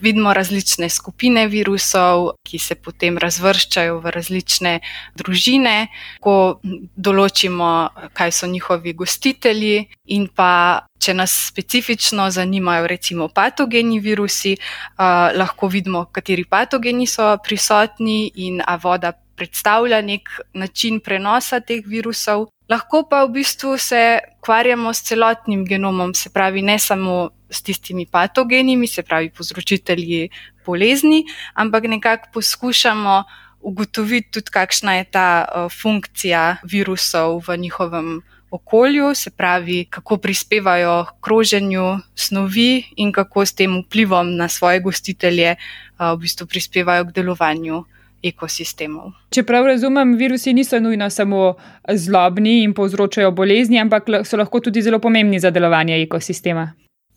vidimo 0.00 0.32
različne 0.34 0.88
skupine 0.88 1.46
virusov, 1.46 2.30
ki 2.46 2.58
se 2.58 2.74
potem 2.74 3.18
razvrščajo 3.18 3.98
v 4.00 4.12
različne 4.14 4.74
družine, 5.18 5.88
ko 6.22 6.60
določimo, 6.96 7.70
kaj 8.14 8.32
so 8.32 8.46
njihovi 8.50 8.94
gostitelji, 8.94 9.88
in 10.14 10.28
pa 10.28 10.86
če 11.00 11.14
nas 11.14 11.34
specifično 11.50 12.28
zanimajo, 12.30 12.86
recimo, 12.90 13.28
patogeni 13.28 14.00
virusi, 14.00 14.54
uh, 14.56 15.30
lahko 15.36 15.68
vidimo, 15.68 16.06
kateri 16.12 16.46
patogeni 16.48 17.06
so 17.06 17.34
prisotni 17.44 18.30
in 18.46 18.62
a 18.66 18.78
voda. 18.80 19.12
Predstavlja 19.40 20.02
nek 20.04 20.28
način 20.52 20.98
prenosa 21.00 21.62
teh 21.64 21.86
virusov, 21.88 22.50
lahko 22.70 23.02
pa 23.02 23.24
v 23.26 23.40
bistvu 23.40 23.74
se 23.78 24.20
ukvarjamo 24.38 24.94
s 24.94 25.02
celotnim 25.02 25.64
genomom, 25.66 26.14
se 26.14 26.30
pravi, 26.30 26.62
ne 26.62 26.78
samo 26.78 27.30
s 27.50 27.62
tistimi 27.62 28.06
patogenimi, 28.06 28.86
se 28.86 29.02
pravi, 29.02 29.30
povzročitelji 29.30 30.28
bolezni, 30.66 31.24
ampak 31.54 31.84
nekako 31.84 32.28
poskušamo 32.32 33.24
ugotoviti 33.60 34.30
tudi, 34.30 34.50
kakšna 34.50 34.94
je 34.96 35.04
ta 35.04 35.28
uh, 35.44 35.72
funkcija 35.82 36.62
virusov 36.62 37.42
v 37.48 37.56
njihovem 37.56 38.22
okolju, 38.50 39.14
se 39.14 39.30
pravi, 39.30 39.84
kako 39.90 40.16
prispevajo 40.16 41.04
k 41.04 41.20
kroženju 41.20 41.98
snovi 42.14 42.84
in 42.96 43.12
kako 43.12 43.46
s 43.46 43.54
tem 43.54 43.82
vplivom 43.82 44.36
na 44.36 44.48
svoje 44.48 44.80
gostitelje 44.80 45.56
uh, 45.56 46.14
v 46.14 46.22
bistvu 46.22 46.46
prispevajo 46.46 47.04
k 47.04 47.14
delovanju. 47.18 47.84
Ekosistemov. 48.22 49.12
Če 49.32 49.42
prav 49.48 49.66
razumem, 49.66 50.12
virusi 50.20 50.52
niso 50.52 50.80
nujno 50.80 51.10
samo 51.10 51.54
zlobni 51.88 52.60
in 52.64 52.74
povzročajo 52.76 53.30
bolezni, 53.32 53.80
ampak 53.80 54.10
so 54.28 54.36
lahko 54.36 54.60
tudi 54.60 54.82
zelo 54.82 54.98
pomembni 55.00 55.40
za 55.40 55.50
delovanje 55.50 56.02
ekosistema. 56.02 56.68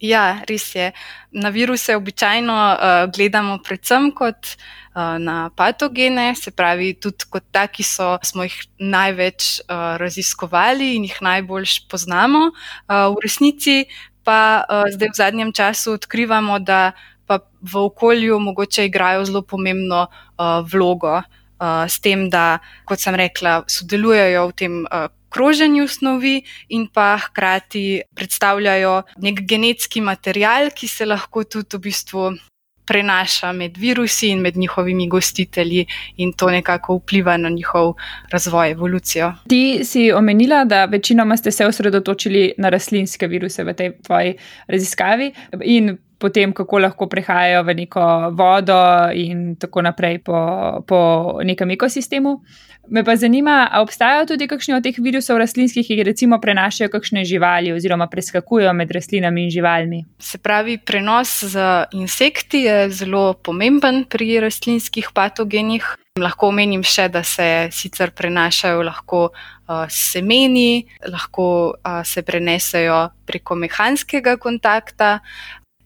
Ja, 0.04 0.42
res 0.50 0.66
je. 0.76 0.90
Na 1.32 1.50
viruse 1.54 1.96
običajno 1.96 2.54
uh, 2.54 3.12
gledamo 3.14 3.60
predvsem 3.64 4.10
kot 4.12 4.56
uh, 4.56 5.16
na 5.20 5.50
patogene, 5.56 6.34
se 6.36 6.52
pravi, 6.52 6.94
tudi 7.00 7.30
kot 7.30 7.46
taki 7.56 7.86
so, 7.88 8.18
smo 8.24 8.44
jih 8.44 8.58
največ 8.80 9.62
uh, 9.64 9.96
raziskovali 10.02 10.96
in 10.98 11.08
jih 11.08 11.22
najbolj 11.24 11.78
poznamo. 11.92 12.50
Uh, 12.50 13.14
v 13.16 13.24
resnici 13.24 13.78
pa 14.28 14.64
uh, 14.64 14.92
zdaj 14.92 15.14
v 15.14 15.20
zadnjem 15.20 15.54
času 15.56 15.96
odkrivamo, 15.96 16.60
da 16.60 16.92
pa 17.34 17.42
v 17.74 17.86
okolju 17.90 18.38
mogoče 18.40 18.86
igrajo 18.86 19.26
zelo 19.26 19.42
pomembno 19.42 20.06
uh, 20.06 20.62
vlogo, 20.70 21.18
uh, 21.18 21.84
s 21.90 22.00
tem, 22.00 22.30
da, 22.30 22.60
kot 22.86 23.02
sem 23.02 23.18
rekla, 23.18 23.64
sodelujejo 23.68 24.48
v 24.54 24.58
tem. 24.64 24.80
Uh, 24.86 25.10
kroženju 25.34 25.88
snovi 25.90 26.44
in 26.78 26.84
pa 26.94 27.18
hkrati 27.18 28.04
predstavljajo 28.14 29.00
nek 29.26 29.40
genetski 29.50 30.02
material, 30.06 30.70
ki 30.70 30.88
se 30.88 31.08
lahko 31.10 31.42
tudi 31.44 31.80
v 31.80 31.88
bistvu 31.88 32.28
prenaša 32.86 33.52
med 33.56 33.78
virusi 33.78 34.30
in 34.30 34.42
med 34.44 34.58
njihovimi 34.58 35.08
gostitelji, 35.10 35.86
in 36.18 36.34
to 36.34 36.52
nekako 36.52 37.00
vpliva 37.00 37.38
na 37.38 37.50
njihov 37.50 37.94
razvoj, 38.32 38.72
evolucijo. 38.72 39.34
Ti 39.50 39.82
si 39.84 40.12
omenila, 40.12 40.66
da 40.66 40.86
večinoma 40.86 41.38
ste 41.38 41.52
se 41.52 41.66
osredotočili 41.66 42.54
na 42.58 42.70
rastlinske 42.70 43.28
viruse 43.28 43.64
v 43.64 43.74
tej 43.74 43.92
tvoji 44.04 44.36
raziskavi 44.68 45.32
in 45.64 45.98
potem, 46.24 46.54
kako 46.56 46.80
lahko 46.80 47.10
prehajajo 47.12 47.66
v 47.68 47.76
neko 47.84 48.04
vodo 48.32 49.12
in 49.12 49.58
tako 49.60 49.84
naprej 49.84 50.22
po, 50.24 50.40
po 50.88 51.00
nekem 51.44 51.76
ekosistemu. 51.76 52.40
Me 52.88 53.04
pa 53.04 53.16
zanima, 53.16 53.68
ali 53.72 53.84
obstajajo 53.84 54.26
tudi 54.32 54.48
kakšni 54.48 54.76
od 54.76 54.84
teh 54.84 54.96
virusov 55.00 55.40
rastlinskih, 55.40 55.88
ki 55.88 56.04
recimo 56.04 56.40
prenašajo 56.40 56.92
kakšne 56.92 57.24
živali 57.28 57.72
oziroma 57.76 58.08
preskakujejo 58.12 58.74
med 58.76 58.92
rastlinami 58.92 59.48
in 59.48 59.52
živalmi? 59.52 60.00
Se 60.20 60.40
pravi, 60.40 60.78
prenos 60.78 61.44
z 61.44 61.60
insekti 61.96 62.66
je 62.68 62.90
zelo 62.92 63.34
pomemben 63.34 64.04
pri 64.08 64.40
rastlinskih 64.44 65.12
patogenih. 65.16 65.84
Lahko 66.20 66.52
omenim 66.52 66.84
še, 66.86 67.08
da 67.10 67.24
se 67.26 67.70
sicer 67.74 68.12
prenašajo 68.14 68.84
lahko 68.86 69.22
uh, 69.32 69.88
semeni, 69.90 70.86
lahko 71.10 71.48
uh, 71.74 72.04
se 72.06 72.22
prenesejo 72.22 73.08
preko 73.26 73.58
mehanskega 73.58 74.36
kontakta, 74.38 75.18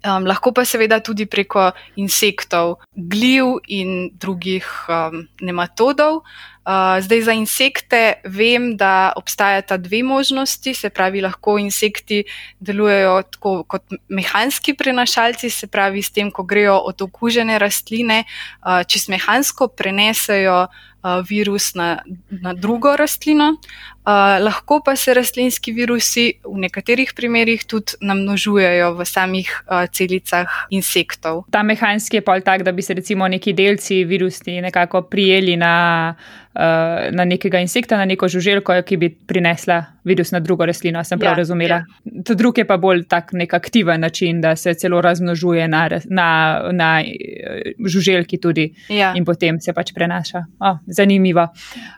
um, 0.08 0.26
lahko 0.26 0.54
pa 0.56 0.66
seveda 0.66 1.00
tudi 1.04 1.28
preko 1.30 1.72
insektov, 2.00 2.80
gliv 2.96 3.60
in 3.68 4.10
drugih 4.18 4.66
um, 4.90 5.28
nematodov. 5.42 6.24
Uh, 6.68 7.00
zdaj 7.00 7.22
za 7.22 7.32
insekte 7.32 8.14
vem, 8.28 8.74
da 8.78 9.14
obstajata 9.16 9.78
dve 9.78 10.02
možnosti, 10.04 10.74
se 10.74 10.90
pravi, 10.90 11.22
lahko 11.22 11.56
insekti 11.58 12.26
delujejo 12.60 13.22
tako 13.32 13.64
kot 13.64 13.84
mehanski 14.10 14.74
prenašalci, 14.74 15.50
se 15.50 15.68
pravi, 15.68 16.02
s 16.04 16.12
tem, 16.12 16.32
ko 16.32 16.44
grejo 16.44 16.76
od 16.76 17.02
okužene 17.02 17.56
rastline, 17.60 18.26
uh, 18.28 18.84
čez 18.84 19.08
mehansko 19.08 19.68
prenesejo 19.68 20.66
uh, 20.68 21.24
virus 21.30 21.72
na, 21.76 22.04
na 22.30 22.54
drugo 22.54 22.96
rastlino. 22.96 23.56
Uh, 24.08 24.40
lahko 24.44 24.80
pa 24.84 24.96
se 24.96 25.14
rastlinski 25.14 25.72
virusi 25.72 26.34
v 26.44 26.58
nekaterih 26.64 27.12
primerjih 27.16 27.66
tudi 27.68 28.00
namnožujejo 28.02 28.94
v 28.96 29.06
samih 29.06 29.52
uh, 29.68 29.84
celicah 29.92 30.48
insektov. 30.72 31.44
Ta 31.52 31.64
mehanski 31.64 32.20
je 32.20 32.24
pol 32.24 32.40
tak, 32.40 32.64
da 32.64 32.72
bi 32.72 32.82
se 32.82 32.94
recimo 32.94 33.28
neki 33.28 33.54
delci 33.54 34.04
virusni 34.04 34.62
nekako 34.62 35.02
prijeli 35.12 35.58
na 35.60 36.16
uh, 36.16 36.48
na 37.12 37.26
nekega 37.26 37.60
insekta, 37.62 37.98
na 37.98 38.06
neko 38.06 38.28
žuželko, 38.28 38.74
ki 38.86 38.98
bi 38.98 39.10
prinesla 39.10 39.84
virus 40.08 40.32
na 40.32 40.40
drugo 40.40 40.66
rastlino. 40.66 41.04
Sem 41.04 41.20
prav 41.20 41.36
ja, 41.36 41.38
razumela. 41.38 41.76
Ja. 41.76 42.24
To 42.26 42.36
druge 42.36 42.66
pa 42.66 42.78
bolj 42.78 43.04
tak 43.12 43.34
nek 43.34 43.54
aktiven 43.54 44.02
način, 44.02 44.42
da 44.42 44.56
se 44.56 44.74
celo 44.74 45.02
razmnožuje 45.02 45.68
na, 45.68 45.90
na, 46.10 46.30
na 46.72 47.02
eh, 47.02 47.74
žuželki 47.86 48.40
tudi 48.42 48.72
ja. 48.90 49.14
in 49.16 49.26
potem 49.26 49.60
se 49.62 49.74
pač 49.74 49.92
prenaša. 49.94 50.46
Oh, 50.60 50.80
zanimivo. 50.88 51.48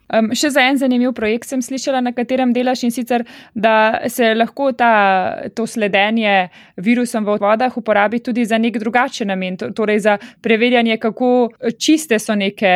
Um, 0.09 0.31
še 0.33 0.49
za 0.49 0.63
en 0.65 0.77
zanimiv 0.81 1.13
projekt 1.13 1.45
sem 1.45 1.61
slišala, 1.61 2.01
na 2.01 2.11
katerem 2.17 2.49
delaš 2.53 2.81
in 2.87 2.91
sicer, 2.91 3.23
da 3.53 4.01
se 4.09 4.31
lahko 4.33 4.71
ta, 4.73 4.93
to 5.53 5.67
sledenje 5.69 6.49
virusom 6.81 7.27
v 7.27 7.37
vodah 7.37 7.77
uporabi 7.77 8.19
tudi 8.25 8.45
za 8.49 8.57
nek 8.57 8.79
drugačen 8.81 9.29
namen, 9.29 9.59
torej 9.77 10.01
za 10.07 10.17
preverjanje, 10.41 10.97
kako 10.97 11.51
čiste 11.77 12.17
so 12.19 12.33
neke 12.35 12.73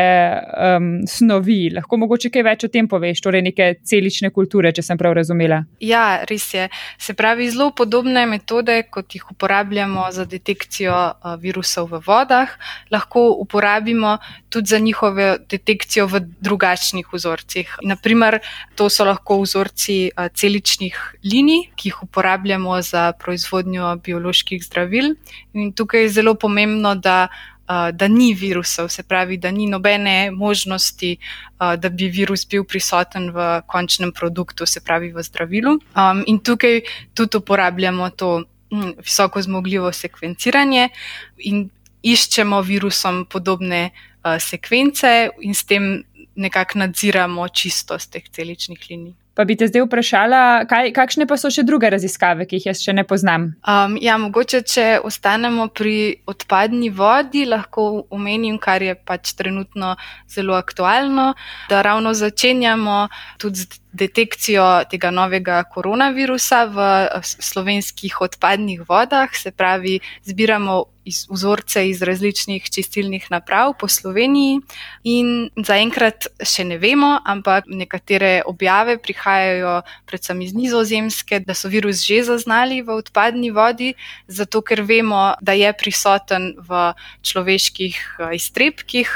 um, 0.54 0.92
snovi, 1.10 1.73
lahko 1.74 1.98
mogoče 1.98 2.30
kaj 2.34 2.44
več 2.46 2.66
o 2.68 2.70
tem 2.72 2.88
poveš, 2.88 3.22
torej 3.26 3.44
neke 3.46 3.70
celične 3.84 4.30
kulture, 4.34 4.72
če 4.74 4.84
sem 4.86 5.00
prav 5.00 5.16
razumela. 5.18 5.64
Ja, 5.84 6.24
res 6.30 6.46
je. 6.54 6.68
Se 7.02 7.16
pravi, 7.18 7.50
zelo 7.52 7.72
podobne 7.76 8.26
metode, 8.30 8.80
kot 8.94 9.16
jih 9.16 9.32
uporabljamo 9.34 10.06
za 10.14 10.26
detekcijo 10.30 10.98
virusov 11.42 11.92
v 11.92 12.02
vodah, 12.06 12.54
lahko 12.94 13.26
uporabimo 13.44 14.18
tudi 14.54 14.70
za 14.70 14.80
njihovo 14.80 15.38
detekcijo 15.50 16.08
v 16.08 16.22
drugačnih 16.42 17.08
vzorcih. 17.14 17.78
Naprimer, 17.84 18.40
to 18.76 18.90
so 18.90 19.06
lahko 19.06 19.40
vzorci 19.42 20.12
celičnih 20.34 21.00
linij, 21.24 21.70
ki 21.76 21.90
jih 21.90 22.04
uporabljamo 22.04 22.82
za 22.82 23.12
proizvodnjo 23.20 23.96
bioloških 24.06 24.64
zdravil. 24.64 25.16
In 25.54 25.74
tukaj 25.74 26.06
je 26.06 26.14
zelo 26.20 26.36
pomembno, 26.36 26.96
da 26.96 27.28
da 27.68 28.08
ni 28.08 28.34
virusov, 28.34 28.90
se 28.90 29.04
pravi, 29.04 29.38
da 29.38 29.52
ni 29.52 29.68
nobene 29.68 30.32
možnosti, 30.32 31.18
da 31.60 31.90
bi 31.90 32.10
virus 32.12 32.48
bil 32.48 32.64
prisoten 32.64 33.30
v 33.32 33.62
končnem 33.68 34.12
produktu, 34.12 34.66
se 34.66 34.82
pravi 34.84 35.14
v 35.14 35.24
zdravilu. 35.24 35.78
In 36.28 36.40
tukaj 36.40 36.82
tudi 37.14 37.38
uporabljamo 37.38 38.10
to 38.10 38.44
hm, 38.72 38.92
visoko 39.00 39.42
zmogljivo 39.42 39.92
sekvenciranje 39.92 40.90
in 41.38 41.70
iščemo 42.04 42.62
virusom 42.62 43.26
podobne 43.32 43.90
sekvence 44.40 45.30
in 45.42 45.54
s 45.54 45.64
tem 45.64 46.04
nekako 46.36 46.80
nadziramo 46.80 47.48
čistost 47.48 48.12
teh 48.12 48.24
celičnih 48.30 48.80
linij. 48.90 49.14
Pa 49.34 49.46
bi 49.50 49.56
te 49.58 49.66
zdaj 49.66 49.88
vprašala, 49.88 50.40
kaj, 50.70 50.92
kakšne 50.94 51.26
pa 51.26 51.40
so 51.42 51.50
še 51.50 51.64
druge 51.66 51.90
raziskave, 51.90 52.46
ki 52.46 52.60
jih 52.60 52.68
jaz 52.70 52.84
še 52.86 52.94
ne 52.94 53.02
poznam? 53.08 53.48
Um, 53.66 53.96
ja, 53.98 54.20
mogoče, 54.22 54.62
če 54.62 54.86
ostanemo 55.02 55.66
pri 55.74 56.22
odpadni 56.30 56.92
vodi, 56.94 57.48
lahko 57.50 58.06
omenim, 58.14 58.60
kar 58.62 58.86
je 58.86 58.94
pač 58.94 59.34
trenutno 59.40 59.96
zelo 60.30 60.54
aktualno, 60.54 61.32
da 61.72 61.82
ravno 61.82 62.14
začenjamo 62.14 63.08
tudi 63.42 63.66
z 63.66 63.82
detekcijo 63.94 64.86
tega 64.90 65.10
novega 65.14 65.64
koronavirusa 65.70 66.66
v 66.70 66.86
slovenskih 67.26 68.22
odpadnih 68.22 68.86
vodah, 68.90 69.34
se 69.34 69.50
pravi, 69.50 70.00
zbiramo 70.30 70.93
iz 71.06 71.26
vzorce 71.30 71.84
iz 71.90 72.02
različnih 72.02 72.70
čistilnih 72.70 73.28
naprav 73.32 73.74
po 73.80 73.88
Sloveniji. 73.88 74.60
In 75.04 75.50
zaenkrat 75.58 76.28
še 76.40 76.66
ne 76.68 76.78
vemo, 76.78 77.18
ampak 77.26 77.68
nekatere 77.68 78.42
objave 78.46 78.98
prihajajo 79.02 79.82
predvsem 80.08 80.42
iz 80.42 80.54
Nizozemske, 80.56 81.40
da 81.44 81.54
so 81.54 81.72
virus 81.72 82.04
že 82.04 82.24
zaznali 82.24 82.82
v 82.82 82.96
odpadni 82.96 83.52
vodi, 83.52 83.94
zato 84.28 84.62
ker 84.62 84.84
vemo, 84.88 85.34
da 85.42 85.54
je 85.54 85.72
prisoten 85.74 86.54
v 86.58 86.94
človeških 87.22 87.96
eh, 88.20 88.36
iztrebkih. 88.36 89.10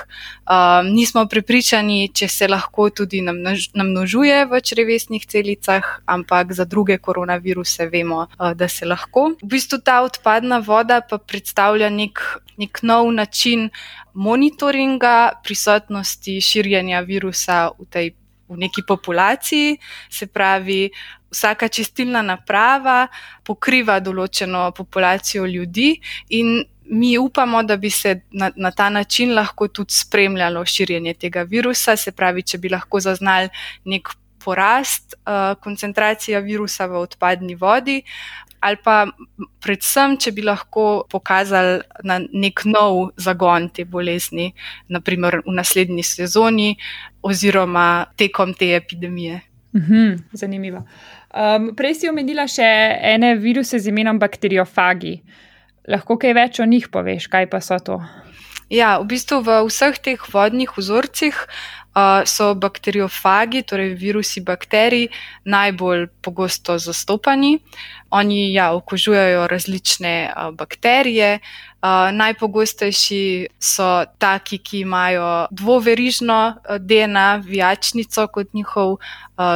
Um, 0.47 0.93
nismo 0.95 1.25
prepričani, 1.27 2.07
če 2.15 2.27
se 2.31 2.47
lahko 2.47 2.87
tudi 2.89 3.19
namnožuje 3.19 4.45
v 4.47 4.61
črevesnih 4.63 5.25
celicah, 5.27 5.83
ampak 6.07 6.53
za 6.55 6.63
druge 6.63 6.95
koronaviruse 7.03 7.89
vemo, 7.91 8.27
uh, 8.27 8.53
da 8.55 8.69
se 8.71 8.87
lahko. 8.87 9.35
V 9.43 9.49
bistvu 9.51 9.81
ta 9.83 9.99
odpadna 10.07 10.61
voda 10.63 11.01
pa 11.03 11.19
predstavlja 11.19 11.76
predstavlja 11.77 11.89
nek, 11.89 12.19
nek 12.57 12.81
nov 12.83 13.11
način 13.11 13.69
monitoringa 14.13 15.41
prisotnosti 15.43 16.41
širjenja 16.41 17.01
virusa 17.01 17.69
v, 17.79 17.85
tej, 17.89 18.11
v 18.49 18.57
neki 18.57 18.81
populaciji. 18.87 19.77
Se 20.09 20.27
pravi, 20.27 20.89
vsaka 21.31 21.67
čistilna 21.67 22.21
naprava 22.21 23.07
pokriva 23.43 23.99
določeno 23.99 24.71
populacijo 24.71 25.45
ljudi 25.45 25.99
in 26.29 26.63
mi 26.89 27.17
upamo, 27.17 27.63
da 27.63 27.75
bi 27.75 27.89
se 27.89 28.21
na, 28.31 28.49
na 28.55 28.71
ta 28.71 28.89
način 28.89 29.33
lahko 29.35 29.67
tudi 29.67 29.93
spremljalo 29.93 30.65
širjenje 30.65 31.13
tega 31.13 31.43
virusa. 31.43 31.97
Se 31.97 32.11
pravi, 32.11 32.43
če 32.43 32.57
bi 32.57 32.69
lahko 32.69 32.99
zaznali 32.99 33.49
nek 33.85 34.07
porast 34.47 35.17
uh, 35.19 35.59
koncentracije 35.59 36.39
virusa 36.41 36.87
v 36.87 37.01
odpadni 37.03 37.55
vodi, 37.59 37.97
ali 38.59 38.77
pa 38.83 39.05
predvsem, 39.63 40.17
če 40.17 40.31
bi 40.35 40.45
lahko 40.45 41.05
pokazali 41.11 41.81
na 42.07 42.19
nek 42.19 42.63
nov 42.65 43.11
zagon 43.21 43.69
te 43.69 43.85
bolezni, 43.85 44.51
naprimer 44.89 45.41
v 45.45 45.55
naslednji 45.57 46.03
sezoni 46.03 46.71
oziroma 47.23 48.07
tekom 48.17 48.53
te 48.57 48.73
epidemije. 48.75 49.41
Mhm, 49.77 50.15
zanimivo. 50.33 50.85
Um, 51.37 51.73
prej 51.77 51.99
si 51.99 52.09
omenila 52.09 52.47
še 52.49 52.65
ene 53.13 53.35
viruse 53.37 53.79
z 53.79 53.91
imenom 53.91 54.19
bakteriofagi. 54.19 55.19
Lahko 55.87 56.17
kaj 56.19 56.33
več 56.33 56.59
o 56.59 56.65
njih 56.65 56.87
poveš, 56.91 57.27
kaj 57.31 57.49
pa 57.51 57.61
so 57.61 57.77
to? 57.79 57.99
Ja, 58.73 58.97
v 58.99 59.07
bistvu 59.13 59.39
v 59.45 59.61
vseh 59.69 59.95
teh 60.03 60.23
vodnih 60.33 60.73
vzorcih 60.75 61.35
so 62.25 62.53
bakteriofagi, 62.55 63.63
torej 63.63 63.93
virusi 63.97 64.41
bakterij, 64.41 65.07
najbolj 65.45 66.07
pogosto 66.21 66.77
zastopani. 66.77 67.59
Oni 68.09 68.53
ja, 68.53 68.71
okužujejo 68.73 69.47
različne 69.47 70.33
bakterije. 70.53 71.39
Najpogostejši 72.11 73.47
so 73.59 74.05
taki, 74.17 74.57
ki 74.57 74.79
imajo 74.79 75.47
dvoverižno 75.51 76.39
DNA, 76.79 77.41
vijačnico 77.45 78.27
kot 78.27 78.53
njihov 78.53 78.97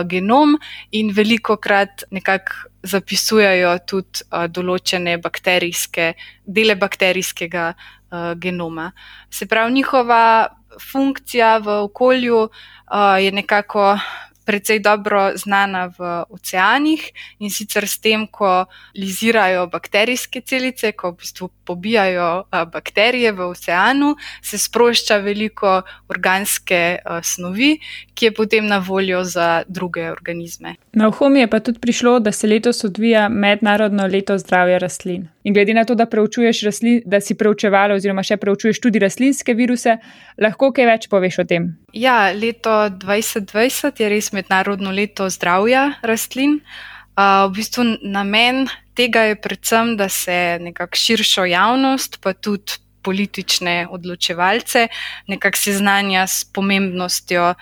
genom 0.06 0.58
in 0.92 1.12
veliko 1.16 1.58
krat 1.58 2.04
nekako 2.12 2.72
zapisujejo 2.84 3.76
tudi 3.88 4.26
uh, 4.32 4.48
določene 4.50 5.18
bakterijske, 5.22 6.14
dele 6.46 6.76
bakterijskega 6.80 7.72
uh, 7.74 8.34
genoma. 8.42 8.92
Se 9.30 9.46
pravi, 9.46 9.74
njihova 9.78 10.24
funkcija 10.92 11.58
v 11.58 11.68
okolju 11.84 12.42
uh, 12.44 12.50
je 13.20 13.32
nekako 13.32 13.98
precej 14.52 14.82
dobro 14.84 15.32
znana 15.36 15.86
v 15.96 16.10
oceanih 16.30 17.00
in 17.40 17.50
sicer 17.50 17.88
s 17.88 18.02
tem, 18.04 18.26
ko 18.28 18.66
lizirajo 19.00 19.70
bakterijske 19.72 20.42
celice, 20.44 20.92
ko 20.92 21.14
v 21.14 21.22
bistvu 21.24 21.48
pobijajo 21.64 22.44
bakterije 22.52 23.32
v 23.32 23.48
oceanu, 23.48 24.16
se 24.44 24.60
sprošča 24.60 25.22
veliko 25.24 25.82
organske 26.12 27.00
snovi, 27.24 27.78
ki 28.14 28.26
je 28.26 28.34
potem 28.36 28.68
na 28.68 28.82
voljo 28.84 29.24
za 29.24 29.64
druge 29.68 30.10
organizme. 30.12 30.76
Na 30.94 31.08
Ohomi 31.08 31.40
je 31.40 31.48
pa 31.48 31.60
tudi 31.60 31.80
prišlo, 31.80 32.20
da 32.20 32.32
se 32.32 32.48
letos 32.48 32.84
odvija 32.84 33.30
mednarodno 33.30 34.08
leto 34.08 34.38
zdravja 34.38 34.78
rastlin. 34.78 35.30
In 35.44 35.54
glede 35.54 35.74
na 35.74 35.86
to, 35.86 35.96
da, 35.96 36.06
rastlin, 36.66 37.02
da 37.06 37.22
si 37.22 37.36
preučevala 37.36 37.96
oziroma 37.96 38.24
še 38.24 38.38
preučuješ 38.38 38.80
tudi 38.80 39.00
rastlinske 39.00 39.54
viruse, 39.54 39.98
lahko 40.38 40.72
kaj 40.76 40.86
več 40.86 41.08
poveš 41.10 41.40
o 41.40 41.48
tem? 41.48 41.72
Ja, 41.94 42.32
leto 42.32 42.70
2020 42.90 44.00
je 44.00 44.10
res 44.10 44.32
mednarodno 44.32 44.92
leto 44.96 45.28
zdravja 45.30 46.00
rastlin. 46.08 46.62
Uh, 47.20 47.52
v 47.52 47.58
bistvu 47.58 47.84
namen 48.08 48.70
tega 48.96 49.26
je 49.28 49.36
predvsem, 49.36 49.98
da 50.00 50.08
se 50.10 50.58
nekako 50.62 50.96
širšo 50.96 51.46
javnost, 51.52 52.22
pa 52.24 52.34
tudi 52.34 52.80
politične 53.02 53.88
odločevalce, 53.92 54.88
nekako 55.28 55.58
seznanja 55.58 56.28
s 56.28 56.46
pomembnostjo 56.54 57.54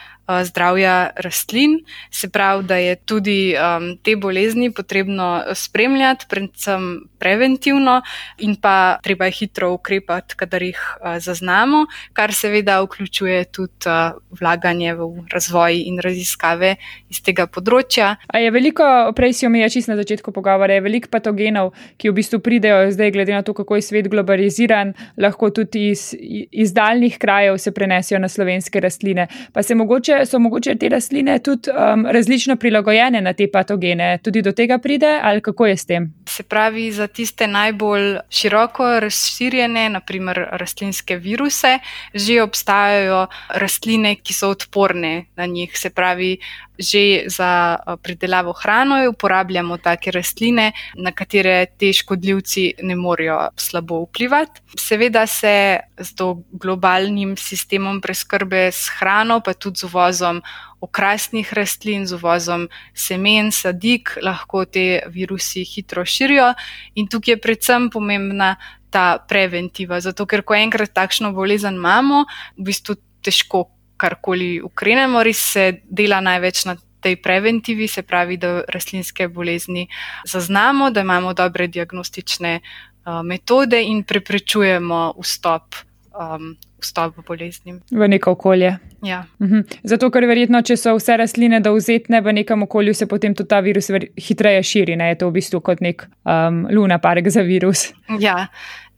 zdravja 0.44 1.10
rastlin. 1.16 1.80
Se 2.12 2.30
pravi, 2.30 2.64
da 2.64 2.76
je 2.76 2.96
tudi 2.96 3.56
um, 3.56 3.98
te 4.04 4.16
bolezni 4.16 4.72
potrebno 4.74 5.44
spremljati, 5.54 6.26
predvsem 6.30 7.10
preventivno, 7.20 8.02
in 8.38 8.56
pa 8.56 9.00
treba 9.04 9.26
je 9.26 9.32
hitro 9.32 9.72
ukrepati, 9.74 10.36
kadar 10.36 10.64
jih 10.64 10.80
uh, 10.80 11.18
zaznamo, 11.20 11.86
kar 12.14 12.34
seveda 12.34 12.82
vključuje 12.82 13.44
tudi 13.52 13.90
uh, 13.90 14.18
vlaganje 14.40 14.94
v 14.96 15.26
razvoj 15.34 15.82
in 15.86 16.00
raziskave 16.04 16.76
iz 17.10 17.22
tega 17.26 17.48
področja. 17.48 18.16
A 18.28 18.40
je 18.40 18.52
veliko, 18.52 18.86
prej 19.16 19.34
si 19.34 19.48
omenjal 19.50 19.74
čisto 19.74 19.94
na 19.94 20.00
začetku 20.00 20.32
pogovora, 20.36 20.78
je 20.78 20.86
veliko 20.86 21.12
patogenov, 21.12 21.74
ki 21.98 22.12
v 22.12 22.18
bistvu 22.22 22.42
pridejo 22.44 22.90
zdaj, 22.94 23.12
glede 23.16 23.36
na 23.36 23.44
to, 23.44 23.54
kako 23.58 23.80
je 23.80 23.88
svet 23.90 24.10
globaliziran, 24.12 24.94
lahko 25.18 25.50
tudi 25.56 25.90
iz, 25.92 26.14
iz 26.20 26.74
daljnih 26.74 27.18
krajev 27.20 27.58
se 27.58 27.74
prenesijo 27.76 28.20
na 28.20 28.30
slovenske 28.30 28.80
rastline. 28.80 29.28
Pa 29.54 29.64
se 29.64 29.76
mogoče 29.76 30.19
so 30.26 30.40
mogoče 30.40 30.76
te 30.76 30.90
rastline 30.90 31.40
tudi 31.40 31.70
um, 31.72 32.06
različno 32.06 32.56
prilagojene 32.56 33.22
na 33.22 33.34
te 33.34 33.48
patogene, 33.52 34.18
tudi 34.24 34.42
do 34.42 34.52
tega 34.52 34.78
pride, 34.78 35.20
ali 35.24 35.42
kako 35.42 35.68
je 35.68 35.78
s 35.78 35.86
tem? 35.86 36.14
Se 36.30 36.44
pravi, 36.44 36.92
za 36.92 37.08
tiste 37.08 37.48
najbolj 37.48 38.18
široko 38.30 39.00
razširjene, 39.00 39.90
naprimer 39.90 40.46
rastlinske 40.52 41.18
viruse, 41.18 41.80
že 42.14 42.42
obstajajo 42.44 43.28
rastline, 43.50 44.16
ki 44.16 44.34
so 44.34 44.50
odporne 44.50 45.26
na 45.36 45.46
njih. 45.46 45.78
Se 45.78 45.90
pravi, 45.90 46.38
že 46.80 47.28
za 47.28 47.76
eh, 47.76 47.98
pridelavo 48.02 48.54
hrane 48.54 49.10
uporabljamo 49.10 49.78
take 49.78 50.12
rastline, 50.12 50.72
na 50.96 51.12
katere 51.12 51.66
te 51.78 51.94
škodljivci 51.94 52.74
ne 52.84 52.96
morejo 52.96 53.50
slabo 53.56 54.04
vplivati. 54.06 54.62
Seveda 54.78 55.28
se 55.28 55.80
z 55.98 56.14
globalnim 56.52 57.38
sistemom 57.38 58.02
preskrbe 58.02 58.72
s 58.72 58.90
hrano, 59.00 59.42
pa 59.44 59.54
tudi 59.54 59.80
z 59.80 59.84
uvozom 59.84 60.42
okrasnih 60.82 61.54
rastlin, 61.54 62.06
z 62.08 62.16
uvozom 62.16 62.68
semen, 62.94 63.52
sadik, 63.52 64.16
lahko 64.24 64.66
te 64.66 65.04
virusi 65.08 65.66
hitro 65.68 66.06
širijo. 66.06 66.54
In 66.96 67.08
tukaj 67.08 67.34
je 67.34 67.42
predvsem 67.42 67.90
pomembna 67.90 68.56
ta 68.90 69.20
preventiva, 69.20 70.00
zato 70.02 70.26
ker 70.26 70.42
ko 70.42 70.56
enkrat 70.58 70.94
takšno 70.96 71.34
bolezen 71.36 71.76
imamo, 71.78 72.26
v 72.58 72.70
bistvu 72.72 72.96
težko 73.22 73.68
karkoli 74.00 74.60
ukrenemo, 74.64 75.24
res 75.24 75.42
se 75.54 75.66
dela 75.84 76.22
največ 76.24 76.66
na 76.70 76.78
tej 77.00 77.16
preventivi, 77.24 77.88
se 77.88 78.04
pravi, 78.04 78.38
da 78.38 78.62
rastlinske 78.68 79.28
bolezni 79.28 79.88
zaznamo, 80.28 80.92
da 80.92 81.02
imamo 81.02 81.34
dobre 81.34 81.68
diagnostične 81.68 82.60
uh, 82.60 83.22
metode 83.24 83.84
in 83.84 84.04
preprečujemo 84.04 85.14
vstop. 85.22 85.86
Um, 86.20 86.58
Vstop 86.80 87.18
v 87.18 87.24
bolezni. 87.28 87.74
V 87.92 88.08
neko 88.08 88.32
okolje. 88.32 88.78
Ja. 89.04 89.26
Mhm. 89.44 89.84
Zato, 89.84 90.08
ker 90.12 90.24
verjetno, 90.28 90.62
če 90.64 90.78
so 90.80 90.94
vse 90.96 91.18
rastline 91.20 91.60
dovzetne 91.60 92.22
v 92.24 92.34
nekem 92.40 92.64
okolju, 92.64 92.94
se 92.96 93.08
potem 93.08 93.36
tudi 93.36 93.52
ta 93.52 93.60
virus 93.60 93.92
hitreje 94.16 94.64
širi. 94.64 94.96
Ne? 94.96 95.10
Je 95.12 95.18
to 95.20 95.28
v 95.28 95.36
bistvu 95.42 95.60
kot 95.60 95.84
nek 95.84 96.08
um, 96.24 96.62
luna 96.72 97.02
park 97.04 97.28
za 97.28 97.44
virus. 97.44 97.90
Ja, 98.24 98.48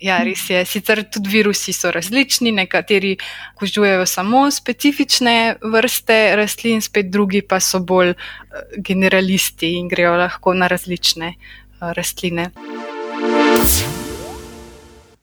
Ja, 0.01 0.17
res 0.25 0.47
je. 0.49 0.63
Sicer 0.65 1.03
tudi 1.13 1.29
virusi 1.29 1.73
so 1.77 1.91
različni, 1.93 2.51
nekateri 2.57 3.13
kožujejo 3.55 4.05
samo 4.09 4.47
specifične 4.51 5.55
vrste 5.61 6.19
rastlin, 6.35 6.81
spet 6.81 7.11
drugi 7.13 7.43
pa 7.45 7.59
so 7.61 7.79
bolj 7.79 8.15
eh, 8.15 8.17
generalisti 8.77 9.75
in 9.77 9.87
grejo 9.87 10.17
lahko 10.17 10.57
na 10.57 10.67
različne 10.73 11.33
eh, 11.35 11.93
rastline. 11.93 12.49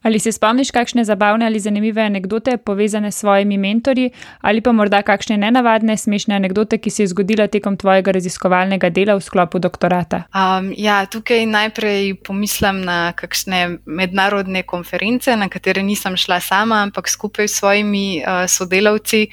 Ali 0.01 0.19
se 0.19 0.31
spomniš 0.31 0.71
kakšne 0.71 1.03
zabavne 1.03 1.45
ali 1.45 1.59
zanimive 1.59 2.01
anekdote 2.01 2.57
povezane 2.57 3.11
s 3.11 3.19
svojimi 3.19 3.57
mentorji, 3.57 4.11
ali 4.41 4.61
pa 4.61 4.71
morda 4.71 5.01
kakšne 5.01 5.37
nenavadne, 5.37 5.97
smešne 5.97 6.35
anekdote, 6.35 6.77
ki 6.77 6.89
se 6.89 7.03
je 7.03 7.07
zgodila 7.07 7.47
tekom 7.47 7.77
tvojega 7.77 8.11
raziskovalnega 8.15 8.89
dela 8.89 9.17
v 9.19 9.21
sklopu 9.21 9.59
doktorata? 9.59 10.23
Um, 10.31 10.71
ja, 10.77 11.03
tukaj 11.05 11.43
najprej 11.45 12.15
pomislim 12.23 12.79
na 12.85 13.11
kakšne 13.11 13.79
mednarodne 13.85 14.63
konference, 14.63 15.35
na 15.35 15.49
katere 15.49 15.83
nisem 15.83 16.15
šla 16.17 16.39
sama, 16.39 16.79
ampak 16.87 17.09
skupaj 17.09 17.47
s 17.47 17.59
svojimi 17.59 18.23
uh, 18.23 18.47
sodelavci. 18.47 19.27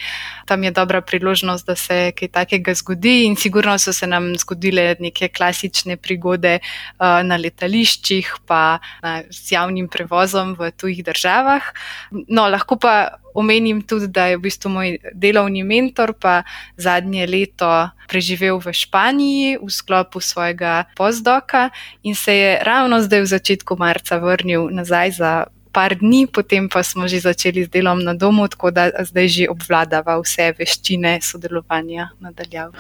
Tam 0.47 0.65
je 0.65 0.71
dobra 0.71 1.01
priložnost, 1.01 1.67
da 1.67 1.77
se 1.77 2.11
kaj 2.19 2.29
takega 2.29 2.75
zgodi, 2.75 3.25
in 3.27 3.37
sigurno 3.37 3.79
so 3.79 3.93
se 3.93 4.07
nam 4.07 4.33
zgodile 4.39 4.97
neke 4.99 5.29
klasične 5.29 5.97
prigode 5.97 6.59
uh, 6.59 7.23
na 7.23 7.39
letališčih, 7.39 8.35
pa 8.47 8.79
na, 9.03 9.23
z 9.31 9.55
javnim 9.55 9.89
prevozom 9.89 10.56
v 10.59 10.71
tujih 10.73 11.05
državah. 11.05 11.63
No, 12.29 12.49
lahko 12.49 12.77
pa 12.81 13.21
omenim 13.37 13.83
tudi, 13.83 14.09
da 14.09 14.27
je 14.33 14.39
v 14.39 14.47
bistvu 14.49 14.71
moj 14.73 14.97
delovni 15.13 15.63
mentor 15.63 16.15
pa 16.17 16.43
zadnje 16.81 17.27
leto 17.29 17.91
preživel 18.09 18.57
v 18.63 18.73
Španiji 18.73 19.59
v 19.61 19.69
sklopu 19.69 20.21
svojega 20.21 20.89
postdoka 20.97 21.71
in 22.03 22.15
se 22.15 22.33
je 22.33 22.51
ravno 22.65 23.03
zdaj 23.05 23.21
v 23.21 23.33
začetku 23.37 23.77
marca 23.77 24.17
vrnil 24.17 24.71
nazaj 24.73 25.11
za 25.21 25.33
par 25.77 25.93
dni, 26.01 26.25
potem 26.27 26.69
pa 26.73 26.81
smo 26.81 27.05
že 27.05 27.21
začeli 27.21 27.69
z 27.69 27.69
delom 27.69 28.01
na 28.01 28.15
domu, 28.17 28.49
tako 28.49 28.73
da 28.73 28.89
zdaj 29.05 29.29
že 29.29 29.45
obvladava 29.53 30.17
vse 30.25 30.49
veščine 30.57 31.19
sodelovanja 31.21 32.09
nadaljav. 32.25 32.73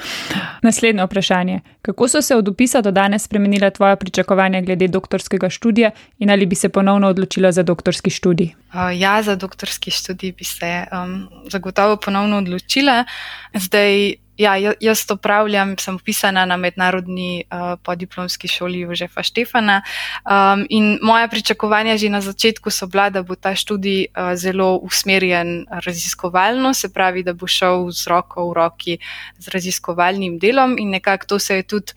Naslednje 0.64 1.04
vprašanje. 1.04 1.60
Kako 1.84 2.08
so 2.08 2.22
se 2.24 2.36
od 2.36 2.48
upisa 2.48 2.80
do 2.80 2.90
danes 2.90 3.28
spremenila 3.28 3.70
tvoja 3.70 3.96
pričakovanja 4.00 4.64
glede 4.64 4.88
doktorskega 4.88 5.50
študija 5.52 5.90
in 6.18 6.30
ali 6.30 6.46
bi 6.46 6.56
se 6.56 6.68
ponovno 6.68 7.12
odločila 7.12 7.52
za 7.52 7.62
doktorski 7.62 8.10
študij? 8.10 8.54
Uh, 8.72 8.90
ja, 8.96 9.22
za 9.22 9.36
doktorski 9.36 9.90
študij 9.90 10.32
bi 10.32 10.44
se 10.44 10.84
um, 10.88 11.28
zagotovo 11.52 11.96
ponovno 11.96 12.38
odločila. 12.38 13.04
Zdaj, 13.54 14.25
Ja, 14.36 14.56
jaz 14.80 15.06
to 15.06 15.14
upravljam, 15.14 15.78
sem 15.78 15.94
upisana 15.96 16.44
na 16.44 16.56
mednarodni 16.56 17.44
uh, 17.48 17.78
podiplomski 17.82 18.48
šoli 18.48 18.80
Jožefa 18.80 19.22
Štefana. 19.22 19.82
Um, 20.24 20.66
in 20.68 20.98
moja 21.02 21.28
pričakovanja 21.28 21.96
že 21.96 22.10
na 22.12 22.20
začetku 22.20 22.70
so 22.70 22.86
bila, 22.86 23.08
da 23.10 23.22
bo 23.22 23.34
ta 23.34 23.54
študij 23.54 24.06
uh, 24.12 24.34
zelo 24.36 24.76
usmerjen 24.76 25.66
raziskovalno, 25.70 26.74
se 26.74 26.92
pravi, 26.92 27.22
da 27.22 27.32
bo 27.32 27.46
šel 27.46 27.90
z 27.90 28.06
roko 28.12 28.50
v 28.50 28.52
roki 28.52 28.98
z 29.38 29.48
raziskovalnim 29.48 30.38
delom 30.38 30.76
in 30.78 30.90
nekako 30.90 31.26
to 31.26 31.38
se 31.38 31.56
je 31.56 31.62
tudi 31.62 31.92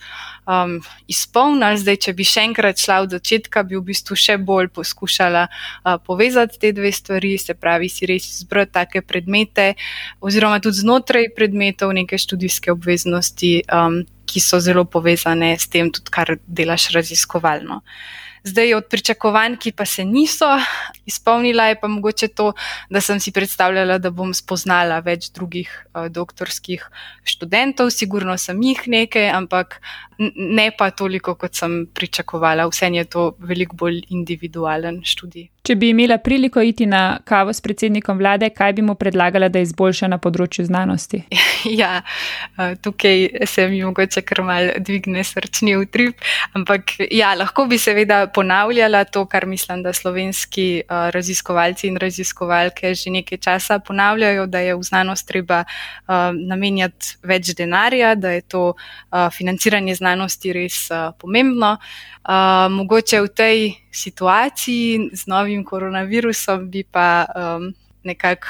um, 0.49 0.79
izpolnil. 1.07 1.77
Zdaj, 1.79 1.99
če 2.05 2.13
bi 2.17 2.25
še 2.27 2.43
enkrat 2.49 2.81
šla 2.81 2.99
od 3.05 3.15
začetka, 3.17 3.63
bi 3.67 3.77
v 3.77 3.85
bistvu 3.91 4.17
še 4.17 4.39
bolj 4.41 4.71
poskušala 4.73 5.45
uh, 5.49 5.97
povezati 6.05 6.59
te 6.62 6.73
dve 6.75 6.91
stvari, 6.95 7.38
se 7.38 7.53
pravi, 7.53 7.89
si 7.89 8.09
res 8.09 8.25
izbrati 8.33 8.73
take 8.79 9.01
predmete 9.05 9.73
oziroma 10.21 10.59
tudi 10.63 10.81
znotraj 10.81 11.31
predmetov 11.38 11.93
neke 11.95 12.17
študijske 12.17 12.73
obveznosti, 12.73 13.53
um, 13.69 14.01
ki 14.29 14.41
so 14.43 14.59
zelo 14.61 14.85
povezane 14.85 15.55
s 15.57 15.67
tem, 15.67 15.91
tudi 15.91 16.13
kar 16.13 16.37
delaš 16.45 16.91
raziskovalno. 16.95 17.81
Zdaj, 18.43 18.73
od 18.73 18.85
pričakovanj, 18.87 19.57
ki 19.59 19.71
pa 19.75 19.85
se 19.85 20.05
niso 20.05 20.47
izpolnila, 21.05 21.65
je 21.67 21.79
pa 21.79 21.87
mogoče 21.87 22.27
to, 22.27 22.53
da 22.89 23.01
sem 23.01 23.19
si 23.19 23.33
predstavljala, 23.35 23.97
da 23.99 24.13
bom 24.15 24.31
spoznala 24.33 25.01
več 25.03 25.27
drugih 25.35 25.67
uh, 25.67 26.07
doktorskih 26.07 26.85
študentov, 27.27 27.91
sigurno 27.91 28.37
sem 28.37 28.61
jih 28.63 28.85
nekaj, 28.87 29.29
ampak 29.35 29.81
ne 30.19 30.69
pa 30.71 30.91
toliko, 30.91 31.35
kot 31.35 31.59
sem 31.59 31.81
pričakovala. 31.93 32.69
Vse 32.71 32.87
je 32.95 33.05
to 33.05 33.33
veliko 33.39 33.75
bolj 33.75 34.05
individualen 34.07 35.03
študij. 35.03 35.49
Če 35.60 35.76
bi 35.76 35.89
imela 35.91 36.17
priliko 36.24 36.62
iti 36.63 36.86
na 36.88 37.19
kavo 37.28 37.54
s 37.54 37.62
predsednikom 37.62 38.17
vlade, 38.17 38.48
kaj 38.56 38.74
bi 38.78 38.84
mu 38.86 38.95
predlagala, 38.95 39.50
da 39.52 39.60
izboljša 39.60 40.08
na 40.08 40.19
področju 40.22 40.65
znanosti? 40.69 41.24
Ja, 41.60 42.06
tukaj 42.80 43.45
se 43.52 43.65
mi 43.67 43.82
mogoče 43.84 44.22
kar 44.24 44.39
mal 44.48 44.69
dvigne 44.80 45.26
srčni 45.28 45.74
utrip, 45.76 46.22
ampak 46.56 46.93
ja, 47.12 47.34
lahko 47.36 47.65
bi 47.67 47.76
seveda 47.78 48.22
ponavljala 48.32 49.04
to, 49.04 49.26
kar 49.28 49.43
mislim, 49.45 49.84
da 49.84 49.91
slovenski 49.93 50.86
raziskovalci 50.88 51.89
in 51.91 52.00
raziskovalke 52.00 52.93
že 52.95 53.12
nekaj 53.12 53.41
časa 53.43 53.82
ponavljajo, 53.84 54.48
da 54.48 54.63
je 54.63 54.78
v 54.80 54.88
znanost 54.88 55.28
treba 55.28 55.65
namenjati 56.08 57.19
več 57.28 57.52
denarja, 57.60 58.15
da 58.15 58.38
je 58.38 58.48
to 58.48 58.63
financiranje 59.36 60.00
znanosti 60.00 60.56
res 60.56 60.86
pomembno. 61.19 61.76
Mogoče 62.80 63.22
v 63.28 63.36
tej 63.36 63.60
situaciji 63.91 65.10
z 65.13 65.28
novim 65.28 65.63
koronavirusom 65.63 66.69
bi 66.69 66.84
pa 66.84 67.25
um, 67.36 67.73
nekako 68.04 68.47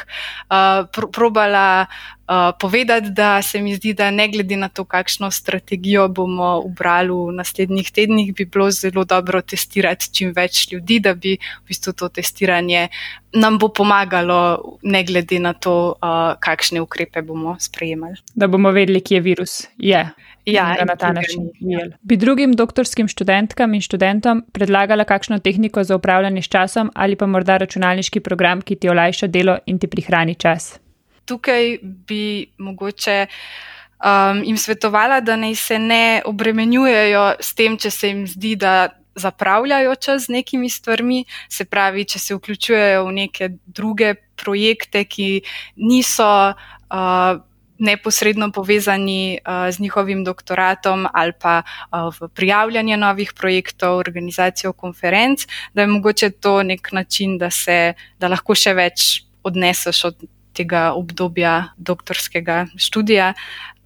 uh, 0.49 0.87
pr 0.93 1.07
probala 1.11 1.85
uh, 1.85 2.35
povedati, 2.59 3.09
da 3.09 3.41
se 3.41 3.61
mi 3.61 3.75
zdi, 3.75 3.93
da 3.93 4.11
ne 4.11 4.27
glede 4.27 4.57
na 4.57 4.69
to, 4.69 4.83
kakšno 4.85 5.31
strategijo 5.31 6.07
bomo 6.07 6.61
ubrali 6.65 7.11
v 7.11 7.33
naslednjih 7.39 7.91
tednih, 7.91 8.33
bi 8.35 8.45
bilo 8.45 8.71
zelo 8.71 9.05
dobro 9.05 9.41
testirati 9.41 10.13
čim 10.13 10.33
več 10.35 10.71
ljudi, 10.71 10.99
da 10.99 11.13
bi 11.13 11.37
v 11.37 11.67
bistvu 11.67 11.93
to 11.93 12.09
testiranje 12.09 12.87
nam 13.33 13.57
bo 13.57 13.69
pomagalo, 13.69 14.77
ne 14.83 15.03
glede 15.03 15.39
na 15.39 15.53
to, 15.53 15.95
uh, 16.01 16.33
kakšne 16.39 16.81
ukrepe 16.81 17.21
bomo 17.21 17.57
sprejemali. 17.59 18.17
Da 18.35 18.47
bomo 18.47 18.71
vedeli, 18.71 19.01
kje 19.01 19.17
je 19.17 19.21
virus. 19.21 19.61
Yeah. 19.77 20.13
Ja, 20.53 20.85
na 20.85 20.95
ta 20.95 21.11
način. 21.13 21.49
Ja. 21.59 21.85
Bi 22.01 22.17
drugim 22.17 22.53
doktorskim 22.53 23.07
študentkam 23.07 23.73
in 23.73 23.81
študentom 23.81 24.43
predlagala 24.51 25.03
kakšno 25.03 25.39
tehniko 25.39 25.83
za 25.83 25.95
upravljanje 25.95 26.41
s 26.41 26.47
časom 26.47 26.91
ali 26.95 27.15
pa 27.15 27.25
morda 27.25 27.57
računalniški 27.57 28.19
program, 28.19 28.61
ki 28.61 28.75
ti 28.75 28.89
olajša 28.89 29.27
delo 29.27 29.57
in 29.65 29.79
ti 29.79 29.87
prihrani 29.87 30.35
čas? 30.35 30.79
Tukaj 31.25 31.77
bi 31.83 32.45
mogoče 32.57 33.25
um, 33.27 34.43
jim 34.43 34.57
svetovala, 34.57 35.19
da 35.21 35.35
naj 35.35 35.55
se 35.55 35.79
ne 35.79 36.21
obremenjujejo 36.25 37.33
s 37.39 37.55
tem, 37.55 37.77
če 37.77 37.91
se 37.91 38.07
jim 38.07 38.25
zdi, 38.27 38.55
da 38.55 38.89
zapravljajo 39.19 39.95
čas 39.95 40.25
z 40.25 40.33
nekimi 40.39 40.69
stvarmi, 40.69 41.25
se 41.49 41.65
pravi, 41.65 42.05
če 42.05 42.19
se 42.19 42.35
vključujejo 42.35 43.05
v 43.05 43.13
neke 43.13 43.49
druge 43.65 44.15
projekte, 44.35 45.03
ki 45.05 45.41
niso. 45.75 46.53
Uh, 46.89 47.43
neposredno 47.79 48.51
povezani 48.51 49.39
uh, 49.39 49.67
z 49.71 49.79
njihovim 49.79 50.23
doktoratom 50.23 51.07
ali 51.13 51.33
pa 51.41 51.61
uh, 51.61 52.13
v 52.19 52.29
prijavljanje 52.33 52.97
novih 52.97 53.33
projektov, 53.33 53.97
organizacijo 53.97 54.73
konferenc, 54.73 55.47
da 55.73 55.81
je 55.81 55.87
mogoče 55.87 56.29
to 56.29 56.63
nek 56.63 56.91
način, 56.91 57.37
da, 57.37 57.49
se, 57.49 57.93
da 58.19 58.27
lahko 58.27 58.55
še 58.55 58.73
več 58.73 59.23
odneseš 59.43 60.03
od 60.11 60.27
tega 60.53 60.91
obdobja 60.93 61.71
doktorskega 61.77 62.65
študija. 62.77 63.33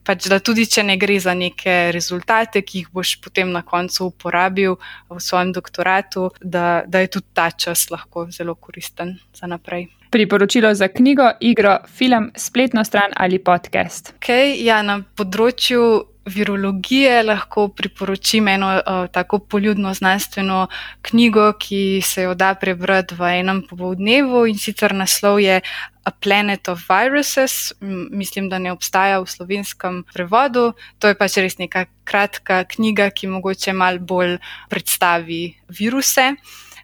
Pač, 0.04 0.28
da 0.28 0.40
tudi, 0.44 0.66
če 0.68 0.84
ne 0.84 0.98
gre 1.00 1.16
za 1.20 1.34
neke 1.38 1.92
rezultate, 1.96 2.62
ki 2.62 2.84
jih 2.84 2.92
boš 2.92 3.16
potem 3.24 3.52
na 3.56 3.64
koncu 3.64 4.10
uporabil 4.12 4.76
v 5.10 5.20
svojem 5.20 5.54
doktoratu, 5.56 6.30
da, 6.42 6.84
da 6.88 7.04
je 7.04 7.14
tudi 7.18 7.32
ta 7.34 7.52
čas 7.52 7.90
lahko 7.94 8.28
zelo 8.32 8.56
koristen 8.56 9.18
za 9.34 9.48
naprej 9.48 9.88
priporočilo 10.14 10.74
za 10.74 10.88
knjigo, 10.88 11.32
igro, 11.40 11.78
film, 11.98 12.32
spletno 12.36 12.84
stran 12.84 13.12
ali 13.18 13.40
podcast? 13.40 14.14
Okay, 14.20 14.54
ja, 14.62 14.84
na 14.86 15.00
področju 15.18 15.82
virologije 16.26 17.24
lahko 17.24 17.68
priporočim 17.68 18.48
eno 18.48 18.76
uh, 18.76 19.08
tako 19.12 19.40
poljudno 19.40 19.94
znanstveno 19.94 20.68
knjigo, 21.02 21.54
ki 21.60 22.02
se 22.02 22.24
jo 22.24 22.34
da 22.34 22.54
prebrati 22.56 23.16
v 23.16 23.34
enem 23.40 23.62
popoldnevu 23.70 24.46
in 24.48 24.58
sicer 24.58 24.96
naslov 24.96 25.40
je 25.40 25.62
A 26.04 26.12
Planet 26.12 26.68
of 26.68 26.82
Viruses. 26.90 27.74
Mislim, 28.12 28.50
da 28.50 28.60
ne 28.60 28.72
obstaja 28.72 29.20
v 29.20 29.28
slovenskem 29.28 30.04
prevodu. 30.14 30.74
To 31.00 31.08
je 31.08 31.16
pač 31.16 31.38
res 31.40 31.58
neka 31.58 31.86
kratka 32.04 32.64
knjiga, 32.68 33.10
ki 33.10 33.32
mogoče 33.32 33.74
mal 33.74 34.00
bolj 34.00 34.38
predstavi 34.70 35.56
viruse. 35.72 36.34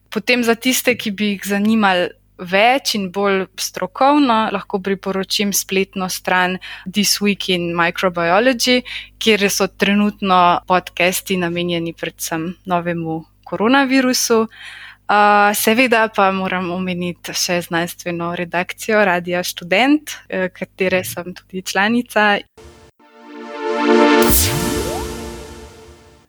Potem 0.09 0.43
za 0.43 0.55
tiste, 0.55 0.95
ki 0.95 1.11
bi 1.11 1.33
jih 1.35 1.51
zanimali 1.51 2.07
več 2.39 2.95
in 2.95 3.09
bolj 3.11 3.45
strokovno, 3.59 4.49
lahko 4.53 4.79
priporočim 4.83 5.53
spletno 5.53 6.09
stran 6.09 6.57
This 6.85 7.19
Week 7.21 7.49
in 7.53 7.73
Microbiology, 7.77 8.81
kjer 9.19 9.49
so 9.51 9.67
trenutno 9.67 10.61
podcasti 10.67 11.37
namenjeni 11.37 11.93
predvsem 11.93 12.53
novemu 12.65 13.23
koronavirusu. 13.43 14.45
Uh, 15.09 15.49
seveda 15.57 16.03
pa 16.13 16.27
moram 16.31 16.67
omeniti 16.71 17.33
še 17.33 17.63
znanstveno 17.65 18.35
redakcijo 18.37 19.01
Radia 19.05 19.41
Student, 19.43 20.11
eh, 20.29 20.49
katere 20.53 21.01
sem 21.03 21.33
tudi 21.33 21.63
članica. 21.65 22.37